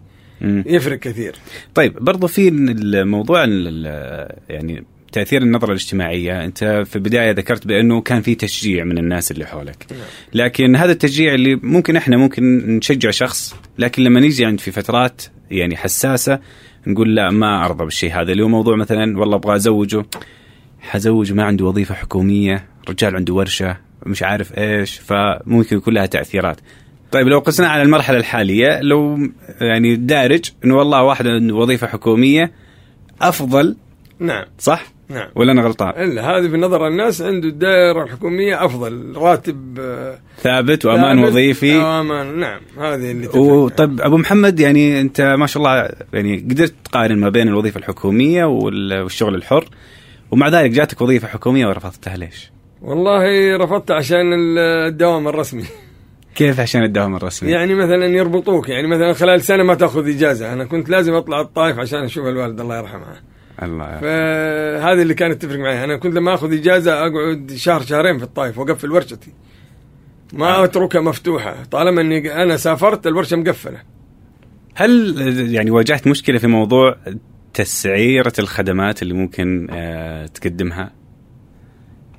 يفرق 0.43 0.99
كثير. 0.99 1.35
طيب 1.75 2.05
برضو 2.05 2.27
في 2.27 2.49
الموضوع 2.49 3.45
ال- 3.49 4.29
يعني 4.49 4.85
تأثير 5.17 5.43
النظرة 5.43 5.69
الاجتماعية. 5.69 6.45
أنت 6.45 6.83
في 6.87 6.97
البداية 6.97 7.31
ذكرت 7.31 7.67
بأنه 7.67 8.01
كان 8.01 8.23
في 8.23 8.35
تشجيع 8.35 8.85
من 8.85 8.99
الناس 8.99 9.31
اللي 9.31 9.47
حولك. 9.47 9.87
لكن 10.35 10.77
هذا 10.77 10.93
التشجيع 10.93 11.35
اللي 11.35 11.55
ممكن 11.55 11.97
إحنا 11.97 12.17
ممكن 12.17 12.77
نشجع 12.77 13.11
شخص 13.11 13.55
لكن 13.79 14.03
لما 14.03 14.21
نيجي 14.21 14.45
عند 14.45 14.61
في 14.61 14.71
فترات 14.71 15.23
يعني 15.51 15.77
حساسة 15.77 16.39
نقول 16.87 17.15
لا 17.15 17.31
ما 17.31 17.65
أرضى 17.65 17.85
بالشيء 17.85 18.13
هذا. 18.13 18.33
اللي 18.33 18.43
هو 18.43 18.49
موضوع 18.49 18.77
مثلا 18.77 19.19
والله 19.19 19.37
أبغى 19.37 19.57
أزوجه 19.57 20.05
حزوج 20.81 21.33
ما 21.33 21.45
عنده 21.45 21.65
وظيفة 21.65 21.95
حكومية 21.95 22.65
رجال 22.89 23.17
عنده 23.17 23.35
ورشة 23.35 23.77
مش 24.07 24.23
عارف 24.23 24.59
إيش 24.59 24.99
فممكن 24.99 25.77
يكون 25.77 25.95
لها 25.95 26.07
تأثيرات. 26.07 26.61
طيب 27.13 27.29
لو 27.29 27.39
قسنا 27.39 27.69
على 27.69 27.83
المرحلة 27.83 28.19
الحالية 28.19 28.81
لو 28.81 29.19
يعني 29.61 29.97
دارج 29.97 30.51
إنه 30.65 30.77
والله 30.77 31.03
واحد 31.03 31.27
عنده 31.27 31.55
وظيفة 31.55 31.87
حكومية 31.87 32.53
أفضل. 33.21 33.77
نعم. 34.19 34.45
صح؟ 34.59 34.96
نعم 35.09 35.29
ولا 35.35 35.53
أنا 35.53 35.63
غلطان 35.63 35.89
إلا 35.89 36.23
هذه 36.39 36.49
في 36.49 36.57
نظر 36.57 36.87
الناس 36.89 37.23
عنده 37.23 37.49
الدائرة 37.49 38.03
الحكومية 38.03 38.65
أفضل 38.65 39.13
راتب 39.17 39.79
آه، 39.81 40.19
ثابت 40.43 40.85
وأمان 40.85 41.17
ثابت. 41.19 41.31
وظيفي 41.31 41.75
آه، 41.75 42.01
أمان 42.01 42.39
نعم 42.39 42.61
هذه 42.79 43.11
اللي. 43.11 43.27
وطيب 43.29 44.01
أبو 44.01 44.17
محمد 44.17 44.61
يعني 44.61 45.01
أنت 45.01 45.21
ما 45.21 45.47
شاء 45.47 45.63
الله 45.63 45.89
يعني 46.13 46.37
قدرت 46.39 46.75
تقارن 46.85 47.19
ما 47.19 47.29
بين 47.29 47.49
الوظيفة 47.49 47.79
الحكومية 47.79 48.45
وال- 48.45 49.03
والشغل 49.03 49.35
الحر 49.35 49.65
ومع 50.31 50.49
ذلك 50.49 50.71
جاتك 50.71 51.01
وظيفة 51.01 51.29
حكومية 51.29 51.67
ورفضتها 51.67 52.17
ليش؟ 52.17 52.51
والله 52.83 53.57
رفضت 53.57 53.91
عشان 53.91 54.33
ال- 54.33 54.59
الدوام 54.89 55.29
الرسمي 55.29 55.65
كيف 56.35 56.61
عشان 56.61 56.83
الدوام 56.83 57.17
الرسمي؟ 57.17 57.51
يعني 57.51 57.75
مثلا 57.75 58.07
يربطوك 58.07 58.69
يعني 58.69 58.87
مثلا 58.87 59.13
خلال 59.13 59.41
سنة 59.41 59.63
ما 59.63 59.75
تأخذ 59.75 60.09
إجازة 60.09 60.53
أنا 60.53 60.65
كنت 60.65 60.89
لازم 60.91 61.15
أطلع 61.15 61.41
الطائف 61.41 61.79
عشان 61.79 62.05
أشوف 62.05 62.27
الوالد 62.27 62.61
الله 62.61 62.79
يرحمه 62.79 63.07
الله 63.63 64.01
فهذه 64.01 65.03
اللي 65.03 65.15
كانت 65.15 65.43
تفرق 65.43 65.59
معي. 65.59 65.85
أنا 65.85 65.97
كنت 65.97 66.15
لما 66.15 66.35
آخذ 66.35 66.53
إجازة 66.53 66.93
أقعد 66.93 67.53
شهر 67.57 67.83
شهرين 67.83 68.19
في 68.19 68.25
الطائف 68.25 68.59
وأقفل 68.59 68.93
ورشتي. 68.93 69.33
ما 70.33 70.47
آه. 70.47 70.65
أتركها 70.65 71.01
مفتوحة. 71.01 71.63
طالما 71.71 72.01
إني 72.01 72.43
أنا 72.43 72.57
سافرت 72.57 73.07
الورشة 73.07 73.37
مقفلة. 73.37 73.83
هل 74.75 75.55
يعني 75.55 75.71
واجهت 75.71 76.07
مشكلة 76.07 76.39
في 76.39 76.47
موضوع 76.47 76.97
تسعيرة 77.55 78.33
الخدمات 78.39 79.03
اللي 79.03 79.15
ممكن 79.15 79.67
آه، 79.71 80.27
تقدمها؟ 80.27 80.93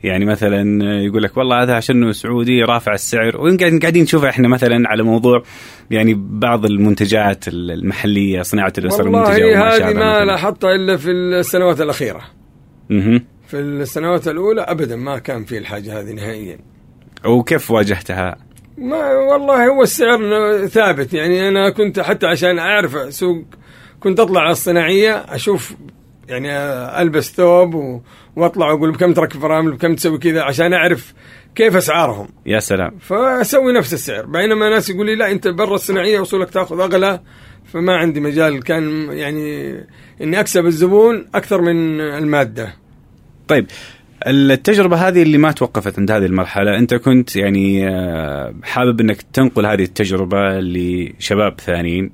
يعني 0.03 0.25
مثلا 0.25 0.63
يقول 1.01 1.23
لك 1.23 1.37
والله 1.37 1.63
هذا 1.63 1.75
عشان 1.75 2.13
سعودي 2.13 2.63
رافع 2.63 2.93
السعر 2.93 3.37
وقاعدين 3.37 3.79
قاعدين 3.79 4.03
نشوفها 4.03 4.29
إحنا 4.29 4.47
مثلا 4.47 4.89
على 4.89 5.03
موضوع 5.03 5.43
يعني 5.91 6.13
بعض 6.17 6.65
المنتجات 6.65 7.47
المحلية 7.47 8.41
صناعة 8.41 8.73
الأسر 8.77 9.05
المنتجة 9.05 9.45
والله 9.45 9.77
هذه 9.77 9.93
ما. 9.93 10.25
لاحظتها 10.25 10.75
إلا 10.75 10.97
في 10.97 11.11
السنوات 11.11 11.81
الأخيرة 11.81 12.21
مهم. 12.89 13.25
في 13.47 13.59
السنوات 13.59 14.27
الأولى 14.27 14.61
ابدا 14.61 14.95
ما 14.95 15.19
كان 15.19 15.45
في 15.45 15.57
الحاجة 15.57 15.99
هذه 15.99 16.11
نهائيا 16.11 16.57
وكيف 17.25 17.71
واجهتها؟ 17.71 18.35
ما 18.77 19.13
والله 19.13 19.67
هو 19.67 19.83
السعر 19.83 20.19
ثابت 20.67 21.13
يعني 21.13 21.47
أنا 21.47 21.69
كنت 21.69 21.99
حتى 21.99 22.27
عشان 22.27 22.59
أعرف 22.59 23.13
سوق 23.13 23.43
كنت 23.99 24.19
أطلع 24.19 24.41
على 24.41 24.51
الصناعية 24.51 25.15
أشوف 25.15 25.75
يعني 26.27 26.51
ألبس 27.01 27.31
ثوب 27.31 28.01
وأطلع 28.35 28.71
أقول 28.71 28.91
بكم 28.91 29.13
تركب 29.13 29.39
فرامل 29.39 29.71
بكم 29.71 29.95
تسوي 29.95 30.17
كذا 30.17 30.41
عشان 30.43 30.73
أعرف 30.73 31.13
كيف 31.55 31.75
أسعارهم. 31.75 32.27
يا 32.45 32.59
سلام. 32.59 32.91
فأسوي 32.99 33.73
نفس 33.73 33.93
السعر. 33.93 34.25
بينما 34.25 34.69
ناس 34.69 34.89
يقول 34.89 35.05
لي 35.05 35.15
لا 35.15 35.31
أنت 35.31 35.47
برا 35.47 35.75
الصناعية 35.75 36.19
وصولك 36.19 36.49
تأخذ 36.49 36.79
أغلى 36.79 37.21
فما 37.65 37.97
عندي 37.97 38.19
مجال. 38.19 38.63
كان 38.63 39.11
يعني 39.11 39.73
إني 40.21 40.39
أكسب 40.39 40.65
الزبون 40.65 41.27
أكثر 41.35 41.61
من 41.61 42.01
المادة. 42.01 42.73
طيب 43.47 43.65
التجربة 44.27 45.07
هذه 45.07 45.23
اللي 45.23 45.37
ما 45.37 45.51
توقفت 45.51 45.99
عند 45.99 46.11
هذه 46.11 46.25
المرحلة 46.25 46.77
أنت 46.77 46.93
كنت 46.93 47.35
يعني 47.35 47.89
آه، 47.89 48.53
حابب 48.63 49.01
أنك 49.01 49.21
تنقل 49.21 49.65
هذه 49.65 49.83
التجربة 49.83 50.59
لشباب 50.59 51.59
ثانيين 51.59 52.11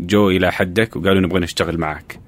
جو 0.00 0.30
إلى 0.30 0.52
حدك 0.52 0.96
وقالوا 0.96 1.20
نبغى 1.20 1.40
نشتغل 1.40 1.78
معك. 1.78 2.23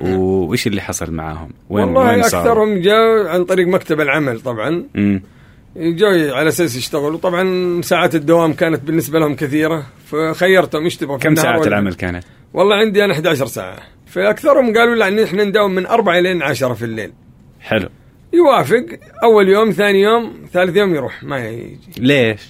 وإيش 0.00 0.66
اللي 0.66 0.80
حصل 0.80 1.12
معاهم؟ 1.12 1.50
وين 1.70 1.84
والله 1.84 2.10
وين 2.10 2.20
أكثرهم 2.20 2.80
جاء 2.80 3.26
عن 3.26 3.44
طريق 3.44 3.66
مكتب 3.66 4.00
العمل 4.00 4.40
طبعا. 4.40 4.84
مم. 4.94 5.22
جو 5.76 6.06
على 6.34 6.48
أساس 6.48 6.76
يشتغلوا. 6.76 7.18
طبعا 7.18 7.82
ساعات 7.82 8.14
الدوام 8.14 8.52
كانت 8.52 8.82
بالنسبة 8.82 9.18
لهم 9.18 9.34
كثيرة 9.34 9.86
فخيرتهم 10.06 10.84
إيش 10.84 10.96
تبغى؟ 10.96 11.18
كم 11.18 11.34
ساعة 11.34 11.62
العمل 11.62 11.94
كانت؟ 11.94 12.24
والله 12.54 12.76
عندي 12.76 13.04
أنا 13.04 13.12
11 13.12 13.46
ساعة. 13.46 13.78
فأكثرهم 14.06 14.76
قالوا 14.76 14.94
لا 14.94 15.24
إحنا 15.24 15.44
نداوم 15.44 15.74
من 15.74 15.86
4 15.86 16.18
إلى 16.18 16.44
10 16.44 16.74
في 16.74 16.84
الليل. 16.84 17.12
حلو. 17.60 17.88
يوافق. 18.32 18.86
أول 19.24 19.48
يوم 19.48 19.70
ثاني 19.70 20.02
يوم 20.02 20.32
ثالث 20.52 20.76
يوم 20.76 20.94
يروح 20.94 21.22
ما 21.24 21.48
يجي. 21.48 21.78
ليش؟ 21.98 22.40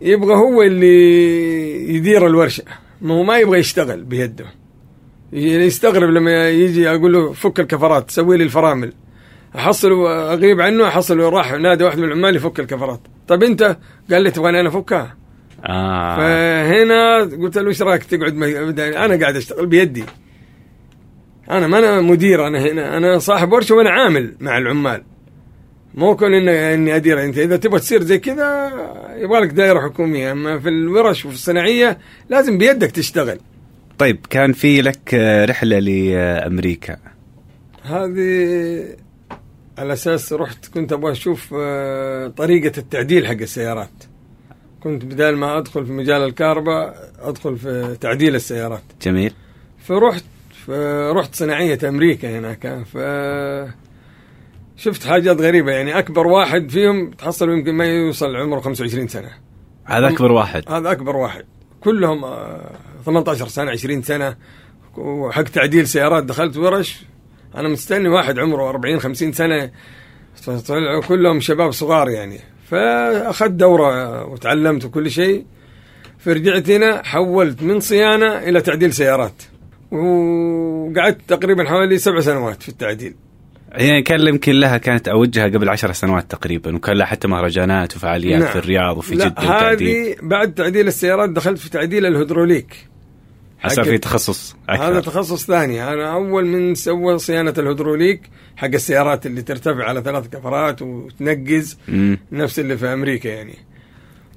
يبغى 0.00 0.34
هو 0.34 0.62
اللي 0.62 1.94
يدير 1.94 2.26
الورشة. 2.26 2.64
ما 3.00 3.14
هو 3.14 3.22
ما 3.22 3.38
يبغى 3.38 3.58
يشتغل 3.58 4.04
بيده. 4.04 4.46
يستغرب 5.32 6.10
لما 6.10 6.48
يجي 6.48 6.90
أقول 6.90 7.12
له 7.12 7.32
فك 7.32 7.60
الكفرات 7.60 8.10
سوي 8.10 8.36
لي 8.36 8.44
الفرامل. 8.44 8.92
أحصل 9.56 10.06
أغيب 10.06 10.60
عنه 10.60 10.88
أحصل 10.88 11.18
راح 11.20 11.52
نادى 11.52 11.84
واحد 11.84 11.98
من 11.98 12.04
العمال 12.04 12.36
يفك 12.36 12.60
الكفرات. 12.60 13.00
طيب 13.28 13.42
أنت؟ 13.42 13.76
قال 14.10 14.22
لي 14.22 14.30
تبغاني 14.30 14.60
أنا 14.60 14.68
أفكها. 14.68 15.16
آه. 15.66 16.16
فهنا 16.16 17.20
قلت 17.42 17.58
له 17.58 17.68
إيش 17.68 17.82
رأيك 17.82 18.04
تقعد 18.04 18.42
أنا 18.80 19.20
قاعد 19.20 19.36
أشتغل 19.36 19.66
بيدي. 19.66 20.04
أنا 21.50 21.66
ما 21.66 21.78
أنا 21.78 22.00
مدير 22.00 22.46
أنا 22.46 22.60
هنا 22.60 22.96
أنا 22.96 23.18
صاحب 23.18 23.52
ورشة 23.52 23.74
وأنا 23.74 23.90
عامل 23.90 24.34
مع 24.40 24.58
العمال. 24.58 25.02
مو 25.94 26.16
كون 26.16 26.34
اني 26.34 26.74
إني 26.74 26.96
أدير 26.96 27.24
أنت. 27.24 27.38
إذا 27.38 27.56
تبغى 27.56 27.78
تصير 27.80 28.02
زي 28.02 28.18
كذا 28.18 28.72
يبغى 29.16 29.40
لك 29.40 29.50
دائرة 29.50 29.80
حكومية. 29.80 30.32
أما 30.32 30.58
في 30.58 30.68
الورش 30.68 31.24
وفي 31.24 31.34
الصناعية 31.34 31.98
لازم 32.28 32.58
بيدك 32.58 32.90
تشتغل. 32.90 33.38
طيب 34.00 34.26
كان 34.30 34.52
في 34.52 34.82
لك 34.82 35.14
رحلة 35.48 35.78
لأمريكا. 35.78 36.96
هذه 37.82 38.96
على 39.78 39.92
أساس 39.92 40.32
رحت 40.32 40.66
كنت 40.66 40.92
أبغى 40.92 41.12
أشوف 41.12 41.54
آه، 41.58 42.28
طريقة 42.28 42.78
التعديل 42.78 43.26
حق 43.26 43.32
السيارات. 43.32 43.90
كنت 44.82 45.04
بدال 45.04 45.36
ما 45.36 45.58
أدخل 45.58 45.86
في 45.86 45.92
مجال 45.92 46.22
الكهرباء 46.22 47.12
أدخل 47.20 47.56
في 47.56 47.96
تعديل 48.00 48.34
السيارات. 48.34 48.82
جميل. 49.02 49.32
فرحت 49.78 50.24
فرحت 50.66 51.34
صناعية 51.34 51.78
أمريكا 51.88 52.38
هناك. 52.38 52.84
ف 52.84 52.98
شفت 54.76 55.06
حاجات 55.06 55.40
غريبة 55.40 55.72
يعني 55.72 55.98
أكبر 55.98 56.26
واحد 56.26 56.70
فيهم 56.70 57.10
تحصل 57.10 57.50
يمكن 57.50 57.74
ما 57.74 57.84
يوصل 57.84 58.36
عمره 58.36 58.60
25 58.60 59.08
سنة. 59.08 59.30
هذا 59.84 60.08
أكبر 60.08 60.32
واحد. 60.32 60.62
هذا 60.68 60.92
أكبر 60.92 61.16
واحد. 61.16 61.44
كلهم 61.80 62.24
18 63.06 63.44
آه، 63.44 63.48
سنة 63.48 63.70
20 63.70 64.02
سنة 64.02 64.36
وحق 64.96 65.42
تعديل 65.42 65.88
سيارات 65.88 66.24
دخلت 66.24 66.56
ورش. 66.56 67.02
أنا 67.56 67.68
مستني 67.68 68.08
واحد 68.08 68.38
عمره 68.38 68.68
40 68.68 69.00
50 69.00 69.32
سنة. 69.32 69.70
طلعوا 70.68 71.02
كلهم 71.02 71.40
شباب 71.40 71.70
صغار 71.70 72.08
يعني. 72.08 72.40
فأخذت 72.70 73.50
دورة 73.50 74.24
وتعلمت 74.24 74.84
وكل 74.84 75.10
شيء. 75.10 75.44
فرجعت 76.18 76.70
هنا 76.70 77.02
حولت 77.04 77.62
من 77.62 77.80
صيانة 77.80 78.38
إلى 78.38 78.60
تعديل 78.60 78.92
سيارات. 78.92 79.42
وقعدت 79.90 81.20
تقريبا 81.28 81.68
حوالي 81.68 81.98
سبع 81.98 82.20
سنوات 82.20 82.62
في 82.62 82.68
التعديل. 82.68 83.14
يعني 83.72 84.02
كان 84.02 84.26
يمكن 84.26 84.52
لها 84.52 84.78
كانت 84.78 85.08
أوجهها 85.08 85.48
قبل 85.48 85.68
عشر 85.68 85.92
سنوات 85.92 86.30
تقريبا 86.30 86.76
وكان 86.76 86.96
لها 86.96 87.06
حتى 87.06 87.28
مهرجانات 87.28 87.96
وفعاليات 87.96 88.40
نعم. 88.40 88.52
في 88.52 88.58
الرياض 88.58 88.98
وفي 88.98 89.14
جدة 89.14 89.34
هذه 89.38 90.16
بعد 90.22 90.54
تعديل 90.54 90.86
السيارات 90.86 91.30
دخلت 91.30 91.58
في 91.58 91.70
تعديل 91.70 92.06
الهيدروليك. 92.06 92.89
حصل 93.60 93.84
في 93.84 93.98
تخصص 93.98 94.56
أكثر. 94.68 94.88
هذا 94.88 95.00
تخصص 95.00 95.46
ثاني. 95.46 95.92
أنا 95.92 96.12
أول 96.12 96.46
من 96.46 96.74
سوى 96.74 97.18
صيانة 97.18 97.54
الهيدروليك 97.58 98.20
حق 98.56 98.66
السيارات 98.74 99.26
اللي 99.26 99.42
ترتفع 99.42 99.84
على 99.84 100.02
ثلاث 100.02 100.28
كفرات 100.28 100.82
وتنقز 100.82 101.78
مم. 101.88 102.18
نفس 102.32 102.58
اللي 102.58 102.78
في 102.78 102.86
أمريكا 102.86 103.28
يعني. 103.28 103.54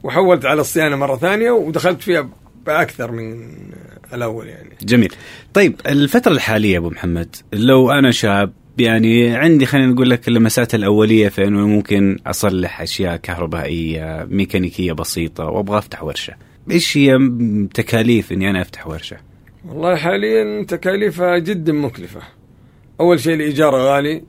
وحولت 0.04 0.46
على 0.46 0.62
الصيانة 0.62 0.96
مرة 0.96 1.16
ثانية 1.16 1.52
ودخلت 1.52 2.02
فيها 2.02 2.30
بأكثر 2.66 3.12
من 3.12 3.52
الأول 4.14 4.48
يعني. 4.48 4.70
جميل. 4.82 5.14
طيب 5.54 5.76
الفترة 5.88 6.32
الحالية 6.32 6.78
أبو 6.78 6.90
محمد 6.90 7.36
لو 7.54 7.92
أنا 7.92 8.12
شاب 8.12 8.54
يعني 8.78 9.36
عندي 9.36 9.66
خلينا 9.66 9.88
نقول 9.88 10.10
لك 10.10 10.28
اللمسات 10.28 10.76
الأولية 10.76 11.30
في 11.30 11.44
انه 11.44 11.68
ممكن 11.68 12.18
أصلح 12.28 12.82
أشياء 12.82 13.16
كهربائية 13.16 14.28
ميكانيكية 14.30 14.94
بسيطة 14.94 15.46
وأبغى 15.46 15.78
أفتح 15.78 16.04
ورشة. 16.04 16.34
إيش 16.72 16.98
هي 16.98 17.18
تكاليف 17.74 18.32
إني 18.32 18.50
أنا 18.50 18.62
أفتح 18.62 18.88
ورشة؟ 18.88 19.18
والله 19.68 19.96
حاليا 19.96 20.64
تكاليفها 20.64 21.38
جدا 21.38 21.74
مكلفة. 21.74 22.22
أول 23.00 23.20
شيء 23.20 23.34
الإيجار 23.34 23.76
غالي 23.76 24.24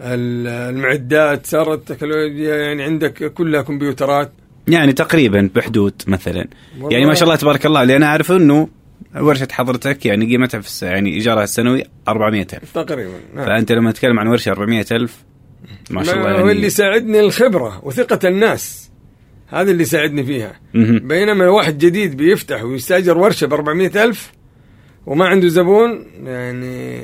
المعدات 0.00 1.46
صارت 1.46 1.90
التكنولوجيا 1.90 2.56
يعني 2.56 2.82
عندك 2.82 3.32
كلها 3.32 3.62
كمبيوترات 3.62 4.32
يعني 4.68 4.92
تقريبا 4.92 5.50
بحدود 5.54 6.02
مثلا 6.06 6.48
يعني 6.90 7.06
ما 7.06 7.14
شاء 7.14 7.24
الله 7.24 7.36
تبارك 7.36 7.66
الله 7.66 7.82
اللي 7.82 7.96
أنا 7.96 8.06
أعرفه 8.06 8.36
إنه 8.36 8.68
ورشة 9.16 9.48
حضرتك 9.50 10.06
يعني 10.06 10.26
قيمتها 10.26 10.60
في 10.60 10.86
يعني 10.86 11.10
إيجارها 11.10 11.44
السنوي 11.44 11.84
400000 12.08 12.72
تقريبا 12.72 13.12
نعم. 13.34 13.46
فأنت 13.46 13.72
لما 13.72 13.92
تتكلم 13.92 14.18
عن 14.18 14.28
ورشة 14.28 14.50
400000 14.50 15.24
ما 15.90 16.04
شاء 16.04 16.16
الله 16.16 16.30
يعني 16.30 16.42
هو 16.42 16.50
اللي 16.50 16.66
يساعدني 16.66 17.20
الخبرة 17.20 17.80
وثقة 17.84 18.28
الناس 18.28 18.87
هذا 19.48 19.70
اللي 19.70 19.84
ساعدني 19.84 20.24
فيها. 20.24 20.60
بينما 21.02 21.48
واحد 21.48 21.78
جديد 21.78 22.16
بيفتح 22.16 22.62
ويستاجر 22.62 23.18
ورشة 23.18 23.46
ب 23.46 23.52
400 23.52 24.04
ألف 24.04 24.32
وما 25.06 25.26
عنده 25.26 25.48
زبون 25.48 26.06
يعني 26.24 27.00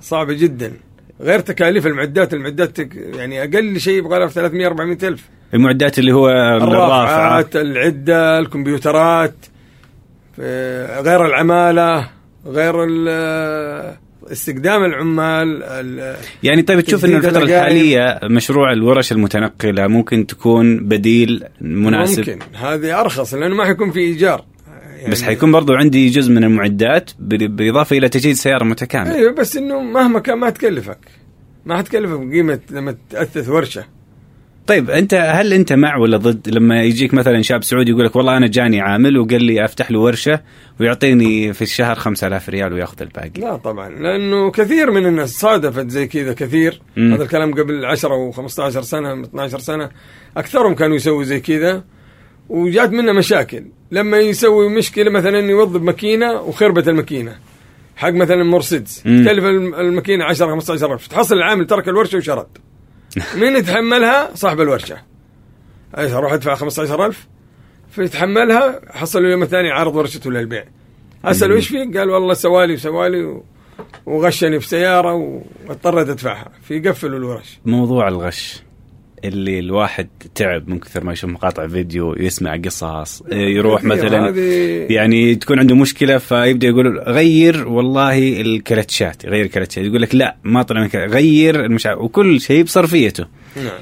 صعبة 0.00 0.32
جدا. 0.32 0.72
غير 1.20 1.40
تكاليف 1.40 1.86
المعدات 1.86 2.34
المعدات 2.34 2.78
يعني 2.94 3.42
أقل 3.42 3.80
شيء 3.80 3.98
يبغى 3.98 4.18
لها 4.18 4.28
300 4.28 4.66
400 4.66 4.98
ألف. 5.02 5.28
المعدات 5.54 5.98
اللي 5.98 6.12
هو 6.12 6.28
الرافعات 6.28 7.56
العدة 7.56 8.38
الكمبيوترات 8.38 9.34
غير 11.02 11.26
العمالة 11.26 12.08
غير 12.46 12.84
استخدام 14.32 14.84
العمال 14.84 15.62
يعني 16.42 16.62
طيب 16.62 16.80
تشوف 16.80 17.04
ان 17.04 17.16
الفترة 17.16 17.42
الحالية 17.42 18.20
مشروع 18.22 18.72
الورش 18.72 19.12
المتنقلة 19.12 19.86
ممكن 19.86 20.26
تكون 20.26 20.88
بديل 20.88 21.44
مناسب؟ 21.60 22.18
ممكن. 22.18 22.38
هذه 22.54 23.00
أرخص 23.00 23.34
لأنه 23.34 23.54
ما 23.54 23.64
حيكون 23.64 23.90
في 23.90 23.98
إيجار. 23.98 24.44
يعني 24.98 25.12
بس 25.12 25.22
حيكون 25.22 25.52
برضو 25.52 25.74
عندي 25.74 26.08
جزء 26.08 26.32
من 26.32 26.44
المعدات 26.44 27.10
بالإضافة 27.18 27.98
إلى 27.98 28.08
تجهيز 28.08 28.40
سيارة 28.40 28.64
متكاملة. 28.64 29.14
أيوه 29.14 29.32
بس 29.32 29.56
إنه 29.56 29.80
مهما 29.82 30.20
كان 30.20 30.38
ما 30.38 30.50
تكلفك. 30.50 30.98
ما 31.66 31.76
حتكلفك 31.76 32.32
قيمه 32.32 32.60
لما 32.70 32.96
تأثث 33.10 33.48
ورشة. 33.48 33.84
طيب 34.70 34.90
أنت 34.90 35.14
هل 35.14 35.52
أنت 35.52 35.72
مع 35.72 35.96
ولا 35.96 36.16
ضد؟ 36.16 36.48
لما 36.48 36.82
يجيك 36.82 37.14
مثلا 37.14 37.42
شاب 37.42 37.64
سعودي 37.64 37.90
يقول 37.90 38.04
لك 38.04 38.16
والله 38.16 38.36
أنا 38.36 38.46
جاني 38.46 38.80
عامل 38.80 39.18
وقال 39.18 39.44
لي 39.44 39.64
أفتح 39.64 39.90
له 39.90 39.98
ورشة 39.98 40.40
ويعطيني 40.80 41.52
في 41.52 41.62
الشهر 41.62 41.94
5000 41.94 42.48
ريال 42.48 42.72
ويأخذ 42.72 43.02
الباقي. 43.02 43.40
لا 43.40 43.56
طبعا 43.56 43.88
لأنه 43.88 44.50
كثير 44.50 44.90
من 44.90 45.06
الناس 45.06 45.30
صادفت 45.30 45.88
زي 45.88 46.06
كذا 46.06 46.32
كثير. 46.32 46.80
م. 46.96 47.12
هذا 47.12 47.22
الكلام 47.22 47.54
قبل 47.54 47.84
10 47.84 48.32
و15 48.32 48.48
سنة 48.80 49.22
12 49.22 49.58
سنة. 49.58 49.90
أكثرهم 50.36 50.74
كانوا 50.74 50.96
يسووا 50.96 51.24
زي 51.24 51.40
كذا 51.40 51.84
وجات 52.48 52.90
منه 52.90 53.12
مشاكل. 53.12 53.64
لما 53.90 54.18
يسوي 54.18 54.68
مشكلة 54.68 55.10
مثلا 55.10 55.38
يوظف 55.38 55.80
ماكينة 55.82 56.40
وخربت 56.40 56.88
الماكينة 56.88 57.36
حق 57.96 58.10
مثلا 58.12 58.44
مرسيدس. 58.44 59.02
تكلف 59.02 59.44
الماكينة 59.78 60.24
10 60.24 60.46
15000 60.46 61.06
تحصل 61.06 61.34
العامل 61.34 61.66
ترك 61.66 61.88
الورشة 61.88 62.18
وشرد. 62.18 62.46
مين 63.40 63.56
يتحملها؟ 63.56 64.34
صاحب 64.34 64.60
الورشة. 64.60 64.96
أروح 65.94 66.32
ادفع 66.32 66.54
15000 66.54 67.28
فيتحملها 67.90 68.80
حصل 68.90 69.18
اليوم 69.18 69.42
الثاني 69.42 69.70
عرض 69.70 69.96
ورشته 69.96 70.30
للبيع. 70.30 70.64
اساله 71.24 71.54
إيش 71.54 71.68
فيك؟ 71.68 71.96
قال 71.96 72.10
والله 72.10 72.34
سوالي 72.34 72.74
وسوالي 72.74 73.42
وغشني 74.06 74.60
في 74.60 74.68
سيارة 74.68 75.14
واضطريت 75.66 76.08
أدفعها. 76.08 76.48
فيقفلوا 76.62 77.18
الورش. 77.18 77.60
موضوع 77.64 78.08
الغش. 78.08 78.62
اللي 79.24 79.58
الواحد 79.58 80.08
تعب 80.34 80.68
من 80.68 80.78
كثر 80.78 81.04
ما 81.04 81.12
يشوف 81.12 81.30
مقاطع 81.30 81.66
فيديو 81.66 82.14
يسمع 82.14 82.56
قصص 82.56 83.22
يروح 83.32 83.84
مثلا 83.84 84.34
يعني 84.90 85.34
تكون 85.34 85.58
عنده 85.58 85.74
مشكلة 85.74 86.18
فيبدأ 86.18 86.66
يقول 86.66 86.98
غير 86.98 87.68
والله 87.68 88.40
الكلتشات 88.40 89.26
غير 89.26 89.44
الكلتشات 89.44 89.84
يقول 89.84 90.02
لك 90.02 90.14
لا 90.14 90.36
ما 90.44 90.62
طلع 90.62 90.86
غير 90.94 91.64
المش 91.64 91.86
وكل 91.86 92.40
شيء 92.40 92.62
بصرفيته. 92.62 93.26
نعم. 93.56 93.80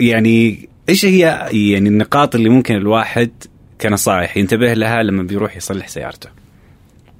يعني 0.00 0.68
إيش 0.88 1.04
هي 1.04 1.48
يعني 1.52 1.88
النقاط 1.88 2.34
اللي 2.34 2.48
ممكن 2.48 2.74
الواحد 2.74 3.30
كنصائح 3.80 4.36
ينتبه 4.36 4.74
لها 4.74 5.02
لما 5.02 5.22
بيروح 5.22 5.56
يصلح 5.56 5.88
سيارته؟ 5.88 6.28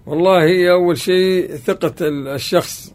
والله 0.06 0.44
هي 0.44 0.70
أول 0.70 0.98
شيء 0.98 1.56
ثقة 1.56 1.94
الشخص 2.34 2.94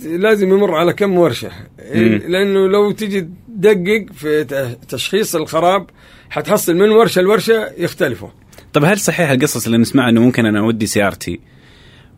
لازم 0.00 0.48
يمر 0.48 0.74
على 0.74 0.92
كم 0.92 1.18
ورشة 1.18 1.50
مم. 1.94 2.20
لأنه 2.28 2.68
لو 2.68 2.90
تجي 2.90 3.20
تدقق 3.20 4.06
في 4.14 4.44
تشخيص 4.88 5.36
الخراب 5.36 5.86
حتحصل 6.30 6.74
من 6.74 6.90
ورشة 6.90 7.22
لورشة 7.22 7.70
يختلفوا 7.78 8.28
طب 8.72 8.84
هل 8.84 8.98
صحيح 8.98 9.30
القصص 9.30 9.66
اللي 9.66 9.78
نسمعها 9.78 10.08
إنه 10.08 10.20
ممكن 10.20 10.46
أنا 10.46 10.60
أودي 10.60 10.86
سيارتي 10.86 11.40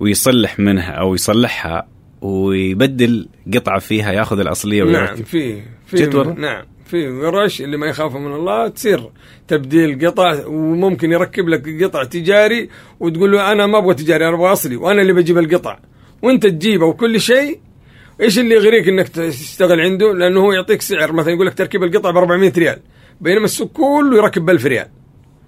ويصلح 0.01 0.59
منها 0.59 0.91
أو 0.93 1.15
يصلحها 1.15 1.89
ويبدل 2.21 3.29
قطعة 3.55 3.79
فيها 3.79 4.13
ياخذ 4.13 4.39
الأصلية 4.39 4.83
نعم 4.83 4.93
ويركب 4.93 5.25
في 5.25 5.63
في 5.87 6.17
والله؟ 6.17 6.33
نعم 6.33 6.65
في 6.87 7.09
ورش 7.09 7.61
اللي 7.61 7.77
ما 7.77 7.87
يخافوا 7.87 8.21
من 8.21 8.35
الله 8.35 8.69
تصير 8.69 9.11
تبديل 9.49 10.07
قطع 10.07 10.47
وممكن 10.47 11.13
يركب 11.13 11.49
لك 11.49 11.85
قطع 11.85 12.05
تجاري 12.05 12.69
وتقول 13.01 13.33
له 13.33 13.53
أنا 13.53 13.67
ما 13.67 13.79
أبغى 13.79 13.95
تجاري 13.95 14.29
أنا 14.29 14.37
أبغى 14.37 14.53
أصلي 14.53 14.77
وأنا 14.77 15.03
اللي 15.03 15.13
بجيب 15.13 15.39
القطع 15.39 15.79
وأنت 16.23 16.47
تجيبه 16.47 16.87
وكل 16.87 17.21
شيء 17.21 17.61
إيش 18.21 18.39
اللي 18.39 18.55
يغريك 18.55 18.89
إنك 18.89 19.09
تشتغل 19.09 19.81
عنده؟ 19.81 20.13
لأنه 20.13 20.41
هو 20.41 20.53
يعطيك 20.53 20.83
سعر. 20.83 21.13
مثلا 21.13 21.33
يقول 21.33 21.47
لك 21.47 21.55
تركيب 21.55 21.83
القطع 21.83 22.11
ب 22.11 22.17
400 22.17 22.53
ريال. 22.59 22.79
بينما 23.21 23.45
السوق 23.45 23.73
كله 23.73 24.17
يركب 24.17 24.45
ب 24.45 24.51
1000 24.51 24.67
ريال. 24.67 24.87